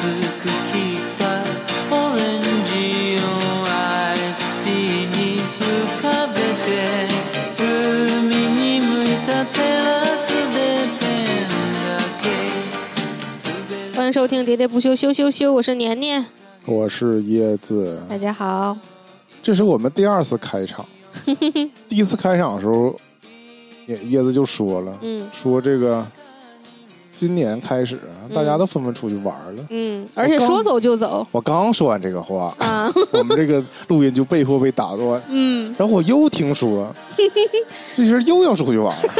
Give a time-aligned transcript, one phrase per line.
[0.00, 0.08] 欢
[14.06, 16.24] 迎收听《喋喋不休，休休休》，我是年年，
[16.64, 18.74] 我是椰子，大家好。
[19.42, 20.86] 这是我们第二次开场。
[21.90, 22.98] 第一次开场的时候，
[23.88, 26.06] 椰椰子就说了，嗯说这个
[27.20, 29.62] 今年开始啊，大家都纷纷出去玩了。
[29.68, 36.90] 嗯，而且说走就走我刚说完这个话，啊， 我们这个录音就被迫被打断，嗯然后我又听说
[37.94, 39.12] 这人又要出去玩了。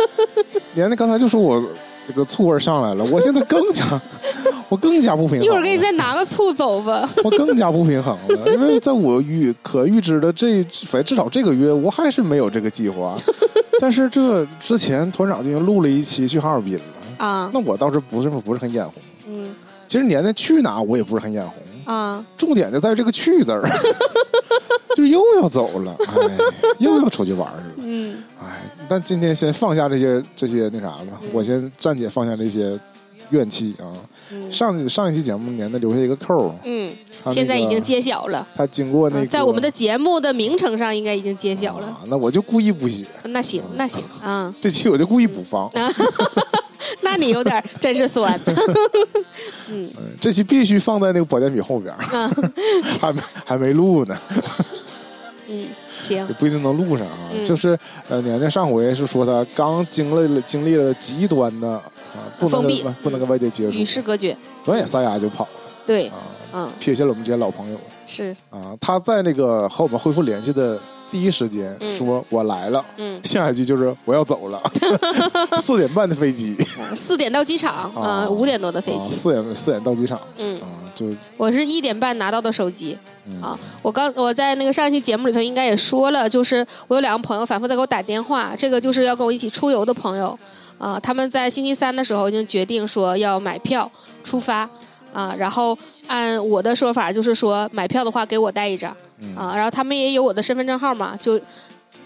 [0.72, 1.62] 连那刚才就说我
[2.06, 4.00] 这个醋味上来了，我现在更加
[4.70, 5.44] 我更加不平衡。
[5.44, 7.06] 一会儿给你再拿个醋走吧。
[7.22, 13.14] 我更加不平衡了，因为在我预可预知的这，反正至少这个月我还是没有这个计划。
[13.78, 16.84] 但是这之前团长就已经录了一期去哈尔滨了，
[17.18, 18.94] 啊那我倒是不是不是很眼红。
[19.28, 19.54] 嗯
[19.86, 23.62] 其实年年去哪我也不是很眼红，啊，重点就在这个“去”字儿，
[24.96, 26.38] 就是又要走了，哎，
[26.78, 28.62] 又要出去玩去了，嗯哎。
[28.88, 32.78] 但今天先放下这些这些那啥吧，我先暂且放下这些
[33.30, 33.94] 怨气啊。
[34.32, 36.90] 嗯上上一期节目年年留下一个扣儿，嗯，
[37.30, 38.44] 现在已经揭晓了。
[38.56, 41.86] 他经过那个，啊在我们的节目的名称上应该已经揭晓了。
[41.86, 45.70] 啊，那我就故意不写，那行，那行啊，这期我就故意不放，
[47.02, 48.38] 那你有点真是酸。
[49.68, 51.94] 嗯嗯这期必须放在那个保健品后边
[53.00, 54.16] 还没还没录呢，
[55.48, 55.66] 嗯，
[56.00, 57.30] 行也，不一定能录上啊。
[57.32, 64.36] 嗯就是呃，娘娘上回是说她刚经历了经历了极端的啊，不能封闭跟不能跟外界接触与，世隔绝。
[64.64, 65.50] 转眼撒丫就跑了
[65.86, 66.14] 对，啊，
[66.52, 68.76] 嗯，撇下了我们这些老朋友是，啊。
[68.80, 71.92] 她在那个和我们恢复联系的第一时间嗯。
[71.92, 72.84] 说我来了。
[72.96, 74.60] 嗯，下一句就是我要走了，
[75.62, 76.54] 四点半的飞机，
[76.96, 78.00] 四点到机场，啊。
[78.00, 79.10] 啊，五点多的飞啊机。
[79.12, 80.20] 四点四点到机场。
[80.38, 82.96] 嗯，啊，就我是一点半拿到的手机。
[83.26, 83.40] 嗯。
[83.42, 90.38] 啊，我刚我在那个上一期节目里头应该也说了，就是我有两个朋友反复在给我打电话，这个就是要跟我一起出游的朋友，
[90.78, 93.90] 啊，他们在星期三的时候已经决定说要买票
[94.22, 94.68] 出发，
[95.16, 101.40] 啊，然后按我的说法就是说买票的话给我带一张，嗯啊，然后他们也有我的身份证号嘛，就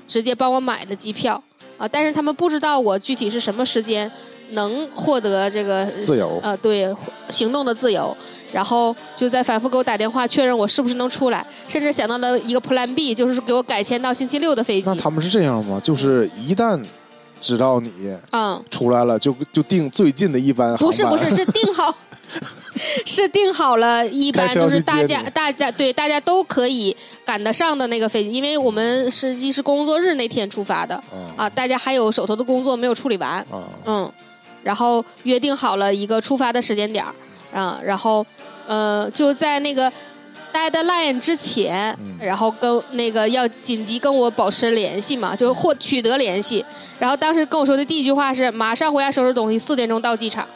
[0.06, 1.42] 直接帮我买的机票，
[1.76, 4.08] 啊，但是他们不知道我具体是什么时间
[4.52, 6.88] 能获得这个自由呃，对，
[7.30, 8.16] 行动的自由，
[8.52, 14.94] 然后就在反复给我打电话确认我是不是能出来，甚至想到了一个 Plan B，就是给我改签到星期六的飞机那。
[14.94, 15.80] 他们是这样吗？
[15.82, 16.80] 就是一旦
[17.40, 17.90] 知道你
[18.32, 20.86] 嗯，出来了，就就订最近的一班航班。
[20.86, 21.94] 不是不是，是定好，
[23.06, 34.12] 是定好了，一般开车要就是大家大家对大家都可以赶得上的那个飞机，因为我们实际是工作日那天出发的啊啊，大家还有手头的工作没有处理完，啊嗯，
[34.62, 38.24] 然后约定好了一个出发的时间点儿，啊，然后
[38.66, 39.90] 呃就在那个
[40.52, 46.64] deadline 之前，嗯然后跟那个要紧急跟我保持联系嘛，就是获取得联系。
[46.98, 50.46] 然后当时跟我说的第一句话是马上回家收拾东西，四点钟到机场。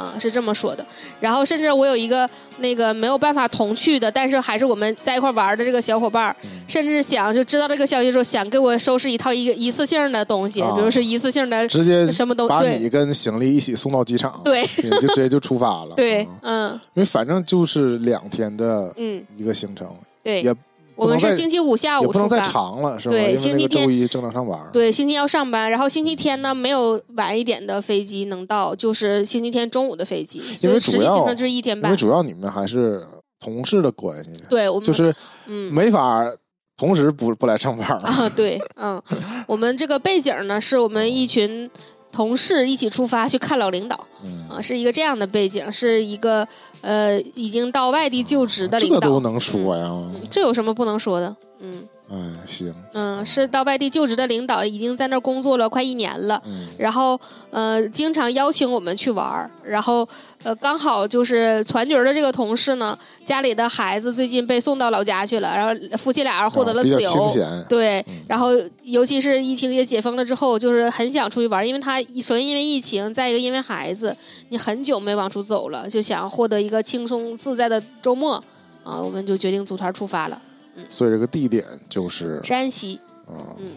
[0.00, 0.84] 啊，是这么说的。
[1.20, 2.28] 然后甚至我有一个
[2.58, 15.94] 那个没有办法同去的，但是还是我们在一块玩的这个小伙伴，嗯甚至想就知道这个消息的时候，想给我收拾一套一个一次性的东西，啊比如是一次性的直接什么都把对你跟行李一起送到机场，对你就直接就出发了。
[16.00, 19.88] 对啊，嗯因为反正就是两天的嗯，一个行程，
[20.22, 20.54] 对也，
[21.00, 23.14] 我们是星期五下午出发不能再午出发，长了，是吧？
[23.14, 24.58] 对星期天周一正常上班。
[24.72, 31.96] 对，星期要上班，然后星期天呢没有晚一点的飞机能到，就是星期天中午的飞机，所因为以实际行程就是一天半因为。
[31.96, 33.02] 主要你们还是
[33.40, 35.14] 同事的关系，对，我们就是
[35.46, 36.30] 嗯没法
[36.76, 37.88] 同时不不来上班。
[38.00, 39.02] 啊，对，嗯，
[39.46, 41.70] 我们这个背景呢是我们一群
[42.12, 46.46] 同事一起出发去看老领导嗯，啊，是一个这样的背景，是一个
[46.80, 49.00] 呃已经到外地就职的领导。
[49.00, 49.84] 这都能说呀？
[49.88, 51.36] 嗯这有什么不能说的？
[51.60, 56.42] 嗯哎，行，嗯，是到外地就职的领导，已经在那儿工作了快一年了。
[56.44, 57.18] 嗯然后
[57.50, 60.08] 呃，经常邀请我们去玩儿，然后
[60.42, 67.30] 呃，刚好就是团局儿的这个同事呢，家里的孩子最近被送到老家去了，然后夫妻俩人获得了自由。
[67.68, 68.48] 对嗯，然后
[68.82, 74.16] 尤其是疫情也解封了之后，就是很想出去玩，因为他首先因为疫情，再一个因为孩子，
[74.48, 78.42] 你很久没往出走了，就想获得一个轻松自在的周末
[78.82, 80.40] 啊，我们就决定组团出发了，
[80.88, 83.72] 所以这个地点就是山西，啊，嗯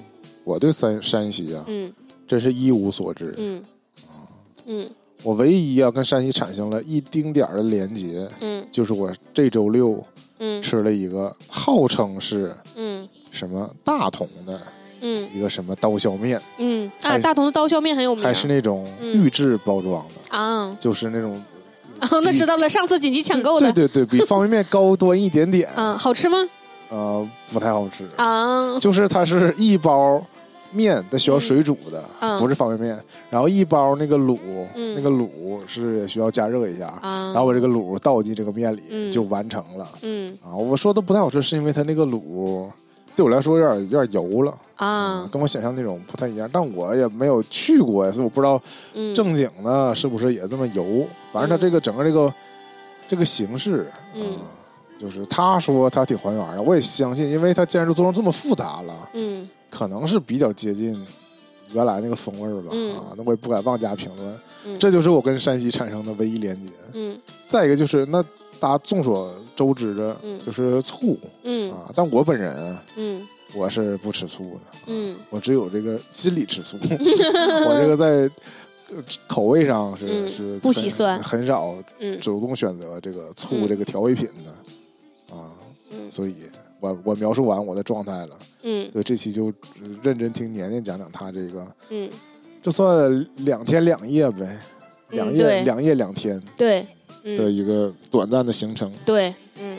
[0.45, 1.91] 我对山山西啊，嗯
[2.25, 3.33] 真是一无所知。
[3.37, 3.61] 嗯
[4.07, 4.23] 啊
[4.65, 4.89] 嗯
[5.23, 8.65] 我唯一啊跟山西产生了一丁点儿的连结，嗯。
[8.71, 10.03] 就是我这周六
[10.39, 10.61] 嗯。
[10.61, 13.07] 吃了一个号称是嗯。
[13.31, 14.59] 什么大同的
[15.01, 15.27] 嗯。
[15.33, 16.91] 一个什么刀削面，嗯。
[17.01, 19.13] 啊，大同的刀削面很有名，还是那种嗯。
[19.23, 20.75] 预制包装的，啊。
[20.79, 21.41] 就是那种
[22.11, 23.71] 哦，那知道了，上次紧急抢购的。
[23.71, 26.37] 对对对，比方便面高端一点点， 嗯，好吃吗？
[26.89, 30.23] 呃，不太好吃，啊，就是它是一包
[30.73, 32.39] 面，它需要水煮的，嗯。
[32.39, 32.99] 不是方便面，
[33.29, 34.37] 然后一包那个卤，
[34.75, 34.95] 嗯。
[34.95, 35.29] 那个卤
[35.67, 39.11] 是也需要加热一下，啊，然后我这个卤倒进这个面里、嗯。
[39.11, 39.87] 就完成了。
[40.01, 40.37] 嗯。
[40.43, 40.55] 啊。
[40.55, 42.69] 我说的不太好吃，是因为它那个卤
[43.15, 46.49] 对我来说有点有点油了，啊，跟我想象那种不太一样。
[46.51, 48.59] 但我也没有去过，所以我不知道
[48.95, 51.05] 嗯，正经的是不是也这么油。
[51.31, 52.33] 反正它这个整个这个
[53.07, 53.85] 这个形式，
[54.97, 60.95] 就是他说他挺还原的，我也相信，因为他既然都做成这么复杂了，嗯可能是比较接近
[61.71, 62.69] 原来那个风味儿吧。
[62.71, 64.39] 嗯啊，那我也不敢妄加评论。
[64.65, 66.69] 嗯，这就是我跟山西产生的唯一连接。
[66.93, 68.21] 嗯再一个就是，那
[68.59, 71.91] 大家众所周知的，嗯就是醋嗯啊。
[71.95, 76.77] 但我本人啊嗯我是不吃醋的，嗯我只有这个心里吃醋。
[76.85, 78.31] 我这个在
[78.95, 85.49] 呃口味上是、嗯是不喜酸很很少嗯主动选择这个醋嗯这个调味品的啊。
[85.91, 86.35] 嗯所以
[86.83, 89.45] 我我描述完我的状态了，嗯所以这期就
[89.81, 92.09] 呃认真听年年讲讲他这个，嗯，
[92.61, 94.59] 这算两天两夜呗，
[95.11, 96.87] 两夜、对两夜两天对，的
[97.23, 98.91] 嗯一个短暂的行程。
[99.05, 99.77] 对，嗯。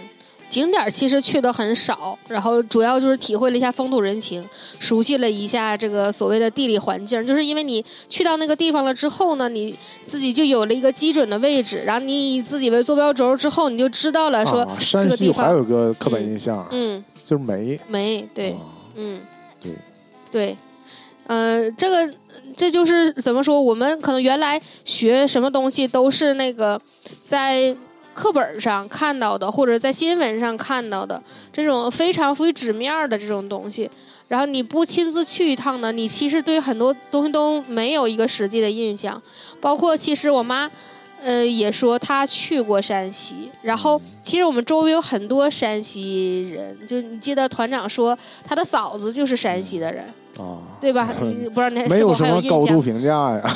[0.54, 4.48] 景点其实去的很少，然后主要就是体会了一下风土人情，
[4.78, 7.26] 熟悉了一下这个所谓的地理环境。
[7.26, 17.80] 就是因为你去到那个地方了之后呢，你自己就有了一个基准的位置，然后你以自己为坐标轴之后，你就知道了说，啊，山西还有一个刻板印象，嗯，就是煤。
[17.88, 18.58] 煤对，啊
[18.94, 19.20] 嗯，
[19.60, 19.72] 对
[20.30, 20.56] 对，
[21.26, 22.08] 呃，这个
[22.56, 23.60] 这就是怎么说？
[23.60, 26.80] 我们可能原来学什么东西都是那个
[27.20, 27.74] 在
[28.14, 31.22] 课本上看到的，或者在新闻上看到的
[31.52, 33.90] 这种非常浮于纸面的这种东西。
[34.28, 39.20] 然后你不亲自去一趟呢，你其实对很多东西都没有一个实际的印象。
[39.60, 40.70] 包括其实我妈，
[41.24, 43.50] 呃，也说他去过山西。
[43.62, 48.16] 然后其实我们周围有很多山西人，就你记得团长说
[48.46, 50.04] 他的嫂子就是山西的人，
[50.38, 51.08] 啊，对吧？
[51.20, 53.54] 你不知道你还没是否有什么高还印象度评价呀。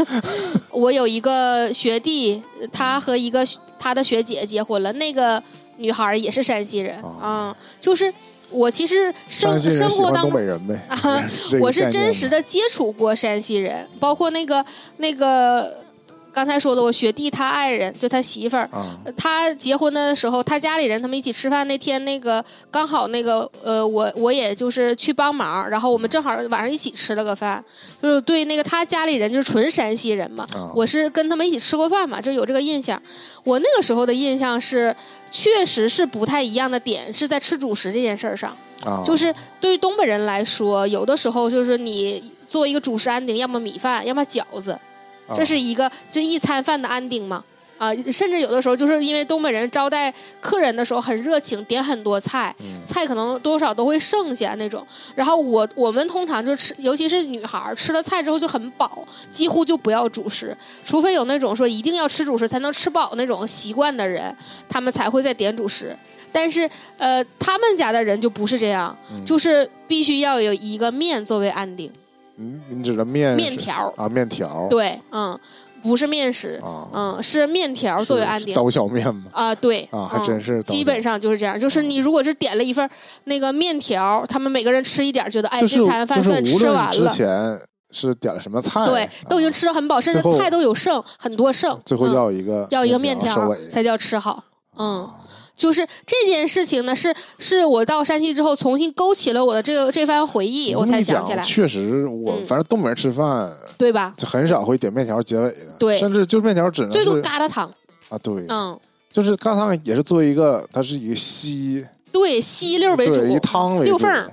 [0.70, 3.44] 我有一个学弟，他和一个
[3.78, 5.42] 他的学姐结婚了，那个
[5.78, 8.12] 女孩儿也是山西人哦啊、就是
[8.50, 10.32] 我其实生生活当中。
[10.32, 10.96] 北人呗，啊
[11.50, 14.64] 这个我是真实的接触过山西人，包括那个
[14.98, 15.76] 那个
[16.38, 18.96] 刚才说的我学弟他爱人，就他媳妇儿，啊。
[19.16, 27.64] 他结婚的时候，他家里人他们一起吃饭那天，那个刚好那个呃，我我也就是去帮忙，然后我们正好晚上一起吃了个饭，
[28.00, 33.02] 就是对那个他家里人就是纯山西人嘛，啊，我是跟他们一起吃过饭嘛，就有这个印象。
[33.42, 34.94] 我那个时候的印象是，
[35.32, 39.02] 确实是不太一样的点是在吃主食这件事儿上，啊。
[39.04, 44.80] 就是对于东北人来说，有的时候就是你做一个主食安定，要么米饭，要么饺子，啊
[45.34, 47.42] 这是一个就一餐饭的安定嘛。
[47.78, 54.84] 啊，甚至有的时候就是因为东北人招待客人的时候很热情，点很多菜，嗯菜可能多少都会剩下那种。
[55.14, 64.36] 然后我我们通常就吃，尤其是女孩儿吃了菜之后就很饱，几乎就不要主食，除非有那种说一定要吃主食才能吃饱那种习惯的人，
[64.68, 65.96] 他们才会再点主食。
[66.32, 71.92] 但是呃，他们家的人就不是这样，嗯就是必须要有一个面作为安定，
[72.38, 75.38] 嗯，你指的面面条，啊，面条对，嗯，
[75.82, 78.54] 不是面食，啊，嗯，是面条作为安定。
[78.54, 79.24] 刀削面吗？
[79.32, 82.88] 啊，对啊，还嗯真是基本上就是这样，就是你如果是点了一份
[83.24, 94.44] 那个面条，他们每个人吃一点，觉得哎，这餐饭就是算吃完了之前是点了什么菜，对，都已经啊吃的很饱，甚至菜都有剩，很多剩，最后嗯要一个要一个面条才叫吃好。
[94.76, 95.14] 嗯，啊
[95.58, 104.14] 就是这件事情呢，是是我到山西之后重新勾起了我的这个这番回忆，我才想起来，确实我嗯反正东北人吃饭对吧？
[104.16, 107.68] 就很少会点面条结尾的，对甚至就是面条只能最多疙瘩汤，
[108.08, 108.78] 啊，对，嗯，
[109.10, 114.28] 就是疙瘩汤也是作为一个，它是以稀对，稀溜为主，对以汤为主，对啊。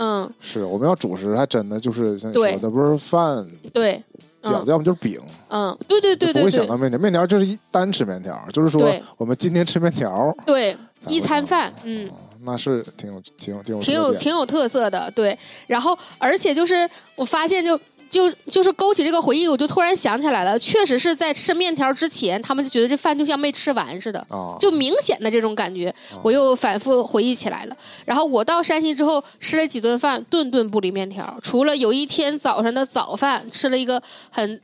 [0.00, 4.00] 嗯，是，我们要主食，还真的就是像你对说的，不是饭对，
[4.44, 6.98] 饺子，要么就是饼，嗯，对对对对不会想到面条。
[6.98, 10.76] 面条就是一单吃面条，就是说我们今天吃面条，对，
[11.06, 12.08] 一餐饭，嗯。
[12.08, 12.12] 哦
[12.44, 15.36] 那是挺有挺有挺有挺有挺有特色的，对。
[15.66, 17.78] 然后，而且就是我发现就。
[18.10, 27.76] 就就是勾起这个回忆，我就突然想起来了，确实是在吃面条之前，他们就觉得这饭就像没吃完似的，啊，就明显的这种感觉，我又反复回忆起来了。
[28.06, 34.58] 然后我到山西之后吃了几顿饭，顿顿不离面条，除了有一天早上的早饭吃了一个很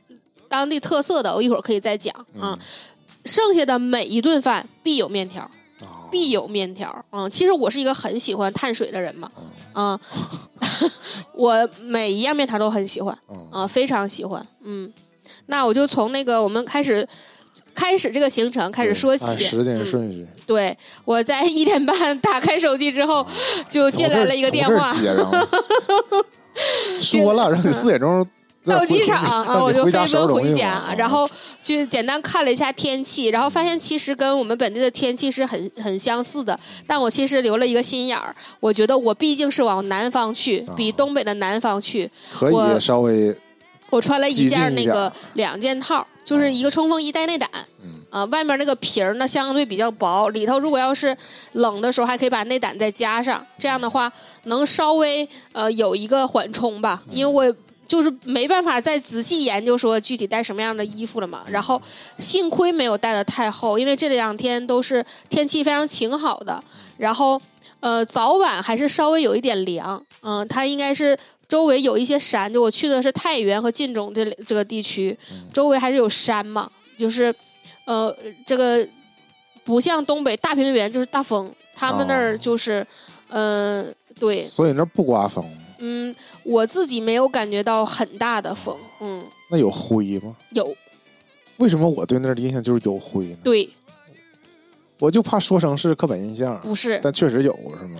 [0.55, 2.53] 当地特色的，我一会儿可以再讲啊。
[2.53, 2.59] 嗯
[3.25, 5.41] 剩下的每一顿饭必有面条。
[5.41, 5.49] 啊
[6.11, 7.03] 必有面条。
[7.11, 9.29] 嗯，其实我是一个很喜欢碳水的人嘛，
[9.73, 9.99] 嗯，
[11.33, 14.45] 我每一样面条都很喜欢，嗯啊、非常喜欢。
[14.61, 14.93] 嗯，
[15.47, 17.05] 那我就从那个我们开始
[17.73, 23.25] 开始这个行程开始说起按，时间嗯顺序，对，我在一点半打开手机之后，
[23.67, 24.93] 就进来了一个电话
[27.01, 28.25] 说了让你四点钟
[28.65, 31.29] 到机场啊，我就飞奔回家，啊然后
[31.61, 43.35] 就简单看了一下天气，然后发现其实跟我们本地的天气是很很相似的，但我其实留了一个心眼儿，我觉得我毕竟是往南方去，啊比东北的南方去，可我以稍微
[43.89, 47.49] 我穿了一件那个两件套，就是一个冲锋衣带内胆。
[47.83, 51.15] 嗯啊，外面那个皮儿呢相对比较薄，里头如果要是
[51.51, 54.09] 冷的时候，还可以把内胆再加上，这样的话
[54.43, 57.03] 能稍微呃有一个缓冲吧。
[57.11, 57.55] 因为我
[57.87, 61.43] 就是没办法再仔细研究说具体带什么样的衣服了嘛。
[61.49, 61.81] 然后
[62.17, 66.63] 幸亏没有带的太厚，因为这两天都是天气非常晴好的，
[66.97, 67.41] 然后
[67.79, 71.17] 呃早晚还是稍微有一点凉，嗯、它应该是。
[71.47, 75.15] 周围有一些山，就我去的是太原和晋中这这个地区，
[75.53, 77.33] 周围还是有山嘛，就是
[77.85, 78.13] 呃，
[78.47, 78.85] 这个
[79.63, 82.85] 不像东北大平原就是大风，他们那儿哦就是，
[83.29, 85.45] 嗯、对，所以那儿不刮风，
[85.79, 90.35] 嗯，我自己没有感觉到很大的风，嗯，那有灰吗？
[90.51, 90.75] 有，
[91.57, 93.37] 为什么我对那儿的印象就是有灰呢？
[93.43, 93.69] 对，
[94.99, 97.99] 我就怕说成是刻板印象，不是，但确实有，是吗？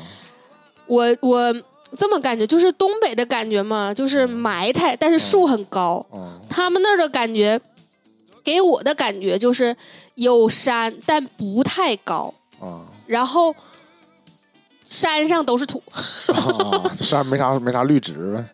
[0.88, 1.53] 我我
[1.98, 7.60] 这么感觉，就是东北的感觉嘛，就是埋汰，但是树很高，嗯，他们那儿的感觉，
[8.44, 9.75] 给我的感觉就是
[10.15, 12.86] 有山，但不太高，啊。
[13.08, 13.55] 然后
[14.88, 15.82] 山上都是土。
[16.96, 18.46] 山上没啥没啥绿植呗。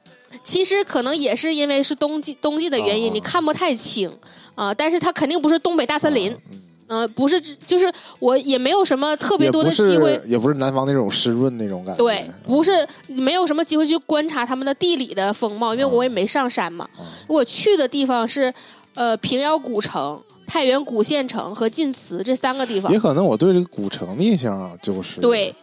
[0.44, 4.12] 其实可能也是因为是冬季冬季的原因，哦你看不太清
[4.56, 12.04] 啊、但是它肯定不是东北大森林，啊嗯嗯、不是，就是我也没有什么特别多的机会是，也不是南方那种湿润那种感觉。
[12.04, 16.88] 对，不是没有什么机会去观察他们的地理的风貌，因为我也没上山嘛。
[16.98, 18.54] 啊我去的地方是
[18.94, 23.00] 呃平遥古城、太原古县城和晋祠这三个地方也。
[23.00, 25.56] 可能我对这个古城的印象啊就是对，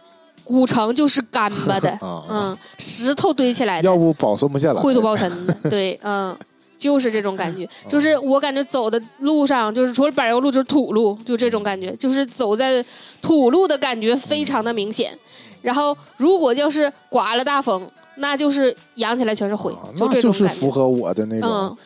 [0.49, 4.81] 古城就是干巴的， 啊嗯，石头堆起来的，要不保存不下来。
[4.81, 6.35] 灰土包尘的， 对，嗯，
[6.75, 12.83] 就是这种感觉，就是我感觉走的路上，就是除了柏油路就是土路，就这种感觉，就是走在
[13.21, 15.15] 土路的感觉非常的明显。
[15.61, 20.47] 然后如果要是刮了大风，那就是扬起来全是灰啊，就那这种感觉。
[20.47, 21.47] 就是符合我的那种。
[21.47, 21.77] 嗯，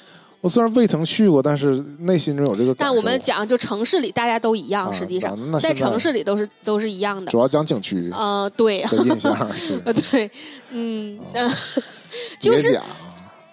[0.44, 2.76] 我虽然未曾去过，但是内心中有这个。
[2.76, 7.40] 但我们讲就城市里大家都一样，啊实际上在城市里都是都是一样的主。
[7.40, 10.30] 要讲景区嗯，对，的印象 是呃，对，
[10.72, 11.50] 嗯，嗯，
[12.42, 12.78] 就是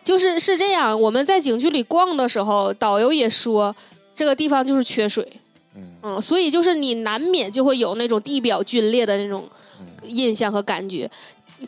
[0.02, 3.72] 就是是这样，我们在景区里逛的时候，导游也说
[4.12, 5.24] 这个地方就是缺水，
[5.76, 11.08] 嗯嗯，所以就是你难免就会有那种地表皲裂的那种嗯印象和感觉。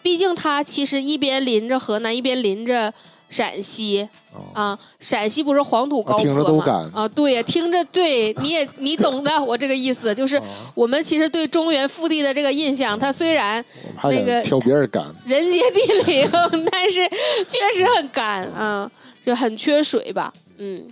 [0.02, 2.92] 毕竟它其实一边临着河南，一边临着
[3.32, 4.78] 陕西哦啊。
[5.00, 6.90] 陕西不是黄土高听着坡吗？
[6.94, 10.42] 啊，对呀，听着对，你也你懂的，我这个意思就是哦
[10.74, 13.64] 我们其实对中原腹地的这个印象，它虽然
[14.04, 15.04] 那个挑别人干。
[15.26, 16.30] 人杰地灵，
[16.70, 17.08] 但是
[17.48, 18.90] 确实很干啊，
[19.22, 20.86] 就很缺水吧，嗯。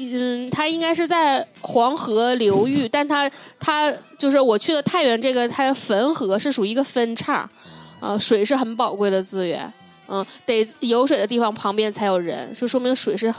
[0.00, 7.50] 嗯，它应该是在黄河流域，但它它就是我去的太原这个，它汾河是属于一个分叉，
[7.98, 9.72] 呃，水是很宝贵的资源，
[10.08, 13.32] 嗯，得有水的地方旁边才有人，就说明水是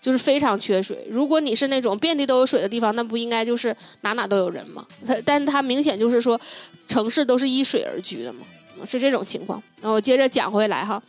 [0.00, 1.06] 就是非常缺水。
[1.08, 4.84] 如果你是那种遍地都有水的地方，那不应该就是哪哪都有人吗？
[5.06, 6.38] 它，但它明显就是说
[6.86, 8.40] 城市都是依水而居的嘛，
[8.78, 9.62] 嗯是这种情况。
[9.80, 11.02] 然后我接着讲回来哈，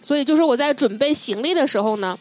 [0.00, 2.18] 所以就是我在准备行李的时候呢，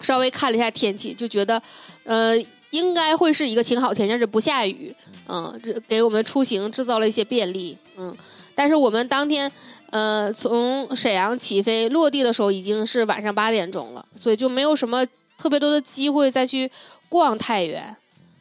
[0.00, 1.62] 稍微看了一下天气，就觉得
[2.04, 2.34] 呃
[2.70, 4.94] 应该会是一个晴好天，但是不下雨，
[5.28, 8.16] 嗯，这给我们出行制造了一些便利，嗯。
[8.54, 9.50] 但是我们当天
[9.92, 15.06] 呃从沈阳起飞落地的时候已经是晚上八点钟了，所以就没有什么
[15.36, 16.70] 特别多的机会再去
[17.10, 17.94] 逛太原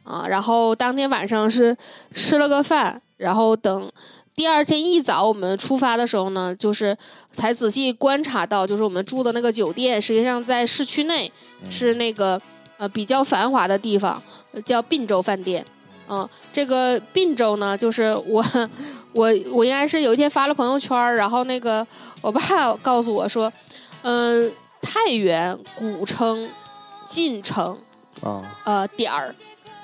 [0.05, 0.25] 啊。
[0.29, 1.75] 然后当天晚上是
[2.13, 3.91] 吃了个饭，然后等
[4.34, 6.98] 第二天一早我们出发的时候呢，就是
[7.34, 11.29] 才仔细观察到，就是我们住的那个酒店，实际上在市区内
[11.70, 12.41] 是那个
[12.77, 15.65] 呃比较繁华的地方，呃叫滨州饭店。
[16.12, 18.44] 嗯，这个滨州呢，就是我
[19.13, 21.86] 我我应该是有一天发了朋友圈，然后那个
[22.22, 23.51] 我爸告诉我说，
[24.01, 24.51] 嗯、
[24.82, 26.50] 太原、古称、
[27.06, 27.77] 晋城、
[28.22, 29.34] 啊，呃点儿、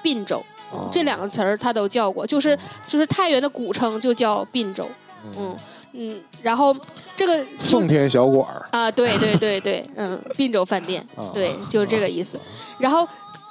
[0.04, 0.44] 滨州。
[0.70, 4.86] 啊这两个词儿他都叫过，就是就是太原的古称就叫滨州，
[5.24, 5.56] 嗯
[5.94, 6.76] 嗯，然后
[7.16, 12.38] 这个奉天小馆儿啊，对对对对，嗯，滨州饭店，啊对，就是这个意思。
[12.78, 13.08] 然后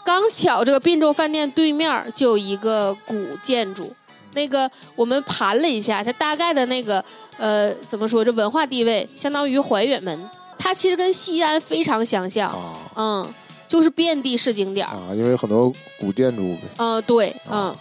[0.06, 3.92] 刚巧这个滨州饭店对面就有一个古建筑，
[4.34, 7.04] 那个我们盘了一下，它大概的那个
[7.38, 13.34] 呃怎么说，这文化地位相当于怀远门，它其实跟西安非常相像，啊，嗯，
[13.66, 14.94] 就是遍地是景点儿。
[14.94, 16.60] 啊，因为很多古建筑呗。
[16.76, 17.76] 嗯、对，嗯、啊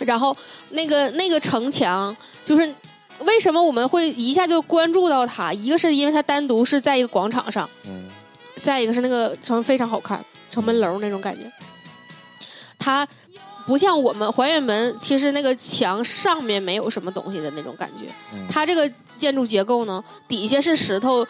[0.00, 0.36] 然后
[0.68, 2.74] 那个那个城墙，就是
[3.20, 5.50] 为什么我们会一下就关注到它？
[5.54, 8.10] 一个是因为它单独是在一个广场上，嗯
[8.60, 11.50] 再一个是那个城非常好看，城门楼那种感觉。
[12.78, 13.06] 它
[13.66, 18.04] 不像我们怀远门，其实那个墙上面没有什么东西的那种感觉。
[18.32, 21.26] 嗯，它这个建筑结构呢，底下是石头。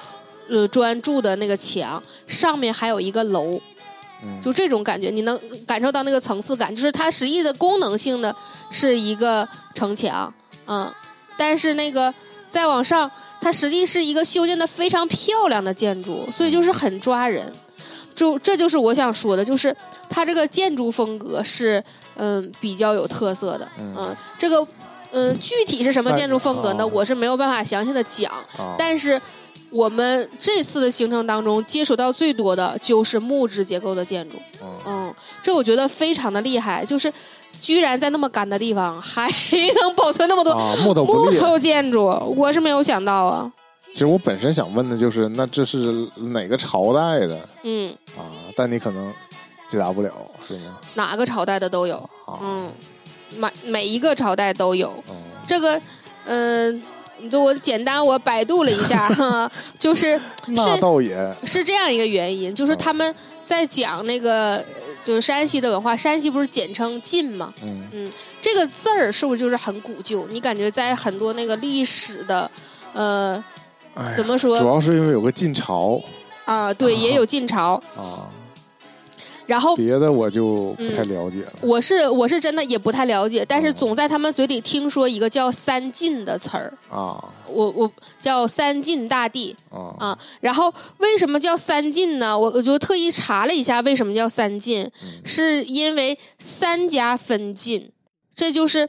[0.48, 3.60] 呃，砖筑的那个墙上面还有一个楼，
[4.22, 8.32] 嗯就这种感觉，你能感受到那个层次感，就是它实际的功能性的
[8.70, 10.32] 是一个城墙，
[10.68, 10.88] 嗯，
[11.36, 12.14] 但是那个
[12.48, 17.52] 再往上，它实际是一个修建的非常漂亮的建筑，所以就是很抓人。
[18.16, 19.74] 就这就是我想说的，就是
[20.08, 21.82] 它这个建筑风格是
[22.16, 24.66] 嗯比较有特色的，嗯嗯，这个
[25.12, 26.84] 嗯具体是什么建筑风格呢？
[26.84, 29.20] 哦我是没有办法详细的讲，啊，但是
[29.70, 37.12] 我们这次的行程当中接触到最多的就是木质结构的建筑，嗯嗯，这我觉得非常的厉害，就是
[37.60, 39.28] 居然在那么干的地方还
[39.82, 40.54] 能保存那么多。
[40.84, 40.94] 木
[41.32, 42.04] 头建筑，
[42.36, 43.52] 我是没有想到啊，
[43.96, 47.48] 其实我本身想问的就是，那这是哪个朝代的？
[47.62, 48.28] 嗯，啊？
[48.54, 49.10] 但你可能
[49.70, 50.12] 解答不了，
[50.46, 50.78] 是吗？
[50.92, 52.70] 哪个朝代的都有，啊，嗯，
[53.38, 55.80] 每每一个朝代都有，嗯这个，
[56.26, 56.82] 嗯、
[57.30, 61.34] 就我简单我百度了一下 哈，就是那倒也。
[61.44, 63.14] 是这样一个原因，就是他们
[63.46, 64.64] 在讲那个呃
[65.02, 67.50] 就是山西的文化，山西不是简称晋吗？
[67.62, 67.88] 嗯。
[67.92, 68.12] 嗯，
[68.42, 70.26] 这个字儿是不是就是很古旧？
[70.28, 72.50] 你感觉在很多那个历史的，
[72.92, 73.42] 呃，
[73.96, 74.58] 哎，怎么说？
[74.58, 76.00] 主要是因为有个晋朝。
[76.44, 77.72] 啊、对，也有晋朝。
[77.96, 78.30] 啊，
[79.46, 81.52] 然后别的我就不太嗯了解了。
[81.60, 87.32] 我是我是真的也不太了解，但是哦总在他们嘴里听说一个叫三晋的词儿，啊。
[87.48, 89.56] 我我叫三晋大帝。
[89.70, 89.94] 啊。
[89.98, 92.38] 啊，然后为什么叫三晋呢？
[92.38, 95.20] 我我就特意查了一下，为什么叫三晋，嗯。
[95.24, 97.90] 是因为三家分晋，
[98.34, 98.88] 这就是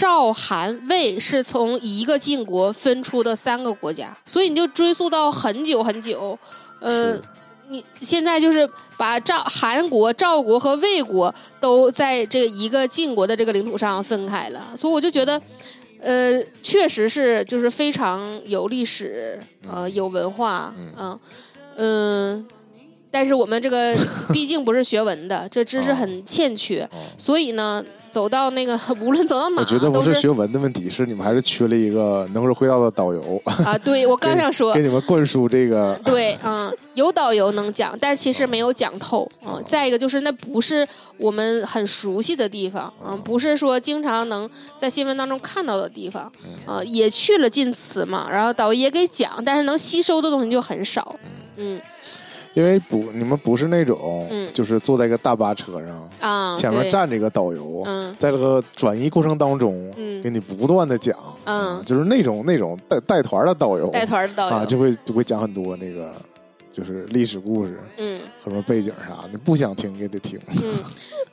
[0.00, 6.38] 赵、韩、魏是从一个晋国分出的三个国家，所以你就追溯到很久很久，
[6.80, 7.20] 呃。
[7.72, 15.40] 你现在就是把赵、韩国、赵国和魏国都在这一个晋国的这个领土上分开了，所以我就觉得，
[16.00, 20.92] 呃，确实是就是非常有历史，呃，有文化，嗯。
[20.96, 21.20] 嗯
[21.76, 22.46] 嗯，
[23.10, 23.94] 但是我们这个
[24.32, 26.98] 毕竟不是学文的，这知识很欠缺，哦。
[27.18, 34.82] 所以呢，走到那个 无论走到哪我觉得不是学文的问题，是你们还是缺了一个能说会道的导游，啊，对我刚想说给。
[34.82, 35.98] 你们灌输这个。
[36.04, 39.62] 对，嗯，有导游能讲，但其实没有讲透，嗯。
[39.66, 46.30] 再一个就是那不是我们很熟悉的地方，嗯，不是说经常能在新闻当中看到的地方，
[46.64, 51.16] 啊，也去了晋祠嘛，然后导游也给讲，但是能吸收的东西就很少，
[51.56, 51.80] 嗯
[52.60, 66.14] 因为不你们不是那种嗯就是坐在一个大巴车上，啊，前面对，站着一个导游，嗯在这个转移过程当中，嗯给你不断的讲，嗯就是那种那种带带团的导游，带团的导游，啊，就会就会讲很多那个
[66.70, 68.20] 就是历史故事，嗯。
[68.42, 70.40] 什么背景啥的，不想听也得听。
[70.62, 70.74] 嗯，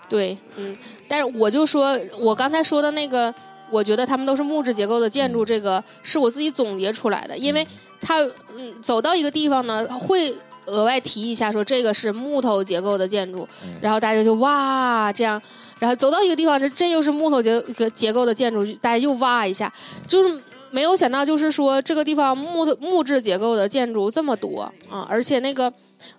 [0.10, 0.76] 对，嗯，
[1.08, 3.34] 但是我就说，我刚才说的那个，
[3.72, 7.66] 我觉得他们都是木质结构的建筑，这个是我自己总结出来的，因为
[8.02, 8.20] 它，
[8.58, 10.36] 嗯，走到一个地方呢，会
[10.68, 15.42] 额外提一下说这个是木头结构的建筑，嗯然后大家就哇这样，
[15.80, 19.72] 然后走到一个地方，这这又是木头结结结构的建筑，大家又哇一下，
[20.08, 20.40] 就是。
[20.70, 25.72] 没有想到，就是说这个地方木头木质结构的建筑这么多啊，而且那个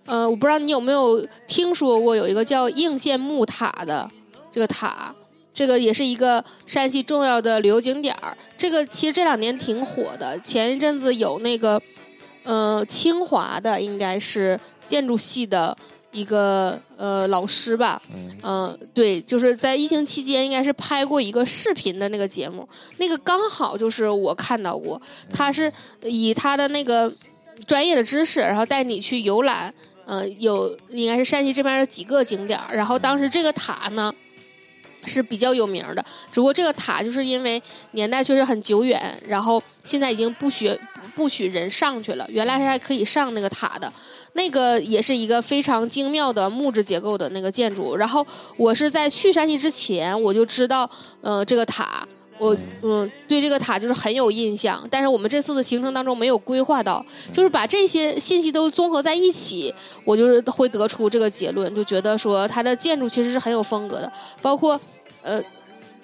[0.06, 4.10] 呃，我不知道你有没有听说过有一个叫应县木塔的
[4.50, 5.14] 这个塔，
[5.52, 8.34] 这个也是一个山西重要的旅游景点儿。
[8.56, 11.80] 这个其实这两年挺火的，前一阵子有那个
[12.48, 15.76] 呃清华的应该是建筑系的
[16.12, 25.70] 一个呃老师吧，嗯嗯、对，就是在疫情期间应该是拍过一个视频的那个节目，那个刚好就是我看到过，他是
[26.02, 27.12] 以他的那个
[27.66, 29.72] 专业的知识，然后带你去游览，
[30.06, 34.10] 呃，有应该是山西这边的几个景点，然后当时这个塔呢。
[35.04, 40.76] 是比较有名的，只不过这个塔就是因为年代确实很久远，然后现在已经不许
[41.18, 42.24] 不许人上去了。
[42.30, 43.92] 原来是还可以上那个塔的，
[44.34, 47.96] 那个也是一个非常精妙的木质结构的那个建筑。
[47.96, 48.24] 然后
[48.56, 50.88] 我是在去山西之前我就知道，
[51.20, 52.06] 呃，这个塔，
[52.38, 54.86] 我嗯对这个塔就是很有印象。
[54.88, 64.80] 但是我们这次的行程当中没有规划到，就是把这些信息都综合在一起，我就是会得出这个结论，就觉得说它的建筑其实是很有风格的，包括
[65.22, 65.42] 呃。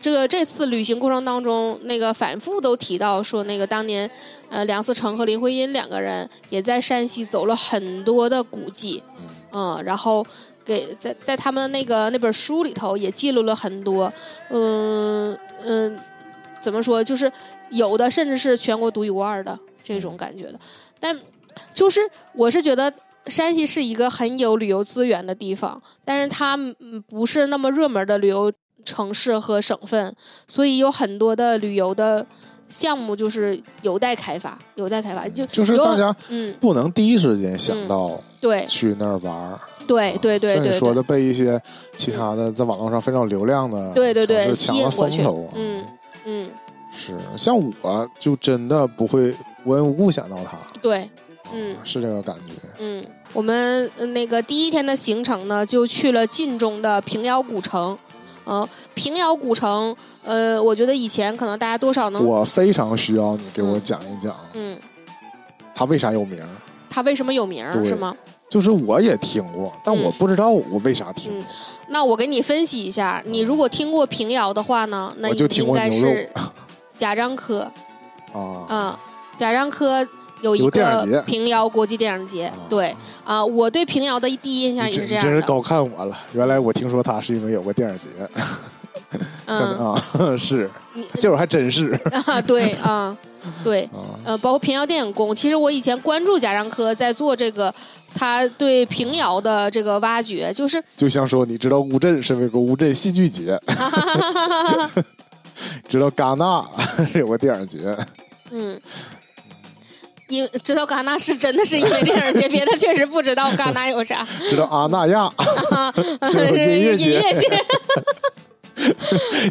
[0.04, 4.10] 这个这次旅行过程当中，那个反复都提到说，那个当年，
[4.50, 9.02] 呃，梁思成和林徽因两个人也在山西走了很多的古迹，
[9.50, 10.22] 嗯，然后
[10.62, 14.12] 给在在他们那个那本书里头也记录了很多，
[14.50, 15.98] 嗯嗯，
[16.60, 17.32] 怎么说，就是
[17.70, 20.60] 有的甚至是全国独一无二的这种感觉的，
[21.00, 21.18] 但
[21.72, 22.02] 就是
[22.34, 22.92] 我是觉得。
[23.26, 28.52] 山西是一个很有旅游资源的地方，但是它嗯不是那么热门的旅游
[28.84, 30.14] 城市和省份，
[30.46, 32.24] 所以有很多的旅游的
[32.68, 35.28] 项目就是有待开发，有待开发。
[35.28, 39.58] 就就是大家嗯，不能第一时间想到对去那儿玩儿。
[39.86, 41.60] 对对对对对像你说的，被一些
[41.94, 45.84] 其他的在网络上非常有流量的对对对，吸抢了风头啊。，嗯
[46.24, 46.48] 嗯，
[46.90, 51.10] 是像我就真的不会无缘无故想到它，对，
[51.52, 51.76] 嗯。
[51.84, 52.54] 是这个感觉。
[52.78, 57.98] 嗯，我们呃那个第一天的行程呢，就去了晋中的平遥古城。
[58.44, 64.78] 呃，平遥古城，呃，我觉得以前可能大家多少能，我非常需要你给我嗯讲一讲，嗯，
[65.74, 66.48] 它为啥有名儿。
[66.90, 68.14] 它为什么有名儿是吗？
[68.48, 71.50] 就是我也听过，但我嗯不知道我为啥听嗯过。
[71.88, 76.30] 那我给你分析一下，你如果听过平遥的话呢，那我就听应过牛肉该是
[76.96, 77.60] 贾樟柯，
[78.32, 78.96] 啊，嗯，
[79.36, 80.06] 贾樟柯
[80.44, 86.16] 有一个平遥国际电影节啊，对啊、我对平遥的第一印象也是这样的，真是高看我了。
[86.34, 88.08] 原来我听说他是因为有个电影节，
[89.46, 90.02] 嗯， 啊，
[90.38, 93.16] 是，你结果还真是啊，对啊，
[93.62, 94.14] 对，啊。
[94.24, 97.72] 呃，包括平遥电影宫，其实我以前关注贾樟柯在做这个，
[98.14, 103.60] 他对平遥的这个挖掘，就是，就像说，你知道乌镇是有个乌镇戏剧节，
[105.88, 106.64] 知道戛纳
[107.12, 107.94] 是有个电影节，
[108.50, 108.80] 嗯，
[110.28, 115.30] 因为知道戛纳是真的是因为电影节，别的确实不知道戛纳有啥，知道阿那亚
[116.32, 117.20] 音乐音节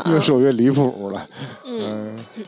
[0.09, 1.27] 越说越离谱了。
[1.65, 2.45] 嗯，嗯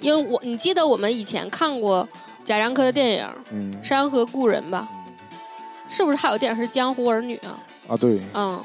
[0.00, 2.06] 因为我你记得我们以前看过
[2.44, 4.88] 贾樟柯的电影嗯《山河故人》吧？
[5.88, 7.58] 是不是还有电影是《江湖儿女》啊？
[7.88, 8.60] 啊，对，嗯，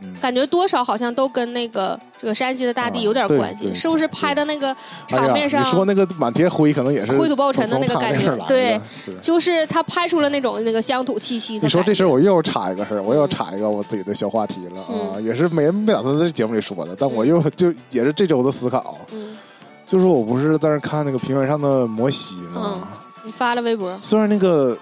[0.00, 4.74] 嗯，感觉多少好像都跟那个这个山西的大地啊有点关系，对是不是拍的那个
[5.06, 5.62] 场面上？
[5.62, 9.14] 你说那个满天灰，可能也是灰土暴尘的那个感觉对是。
[9.20, 11.58] 就是他拍出了那种那个乡土气息。
[11.60, 19.36] 你说这事儿，我又要插一个事儿，我又插一个我自己的小话题了啊，嗯也是没没打算在节目里说的，但我又就也是这周的思考，嗯，
[19.84, 22.88] 就是我不是在那看那个平原上的摩西吗？
[23.24, 24.78] 你发了微博，虽然那个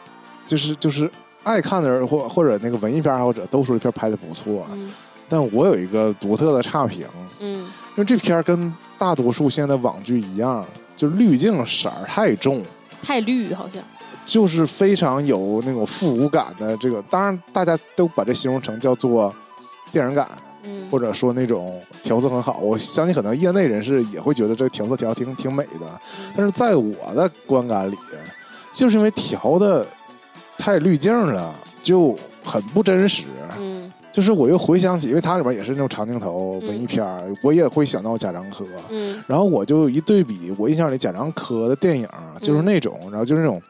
[0.46, 1.10] 就是就是
[1.42, 4.92] 爱看的人或或者那个文艺片爱好者都说这片拍的不错，嗯
[5.28, 7.06] 但我有一个独特的差评，
[7.40, 12.62] 嗯因为这片儿跟大多数现在网剧一样，就滤镜色儿太重。
[13.02, 13.82] 太绿好像，
[14.24, 19.34] 就是非常有那种复古感的这个，当然大家都把这形容成叫做
[19.92, 20.28] 电影感，
[20.64, 22.58] 嗯或者说那种调色很好。
[22.58, 26.00] 我相信可能业内人士也会觉得这调色调挺挺美的，
[26.36, 27.96] 但是在我的观感里，
[28.72, 29.86] 就是因为调的
[30.58, 33.24] 太滤镜了，就很不真实。
[34.16, 38.64] 嗯就是我又回想起，因为它里面也是那种长镜头嗯文艺片儿，我也会想到贾樟柯。
[38.88, 43.60] 嗯然后我就一对比，我印象里贾樟柯的电影啊就是那种，然后就是那种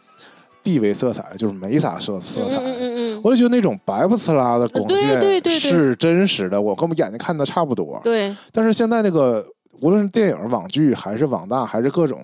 [0.62, 2.59] 地位色彩，就是没啥色色彩。
[2.59, 8.00] 嗯嗯嗯嗯，我就觉得那种白不呲啦的光对线是真实的，我跟我们眼睛看的差不多。
[8.04, 9.44] 对，但是现在那个
[9.80, 12.18] 无论是电影、网剧还是网大还是各种，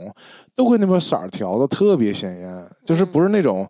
[0.55, 3.69] 都会那边色儿调的特别鲜艳，就是不是那种。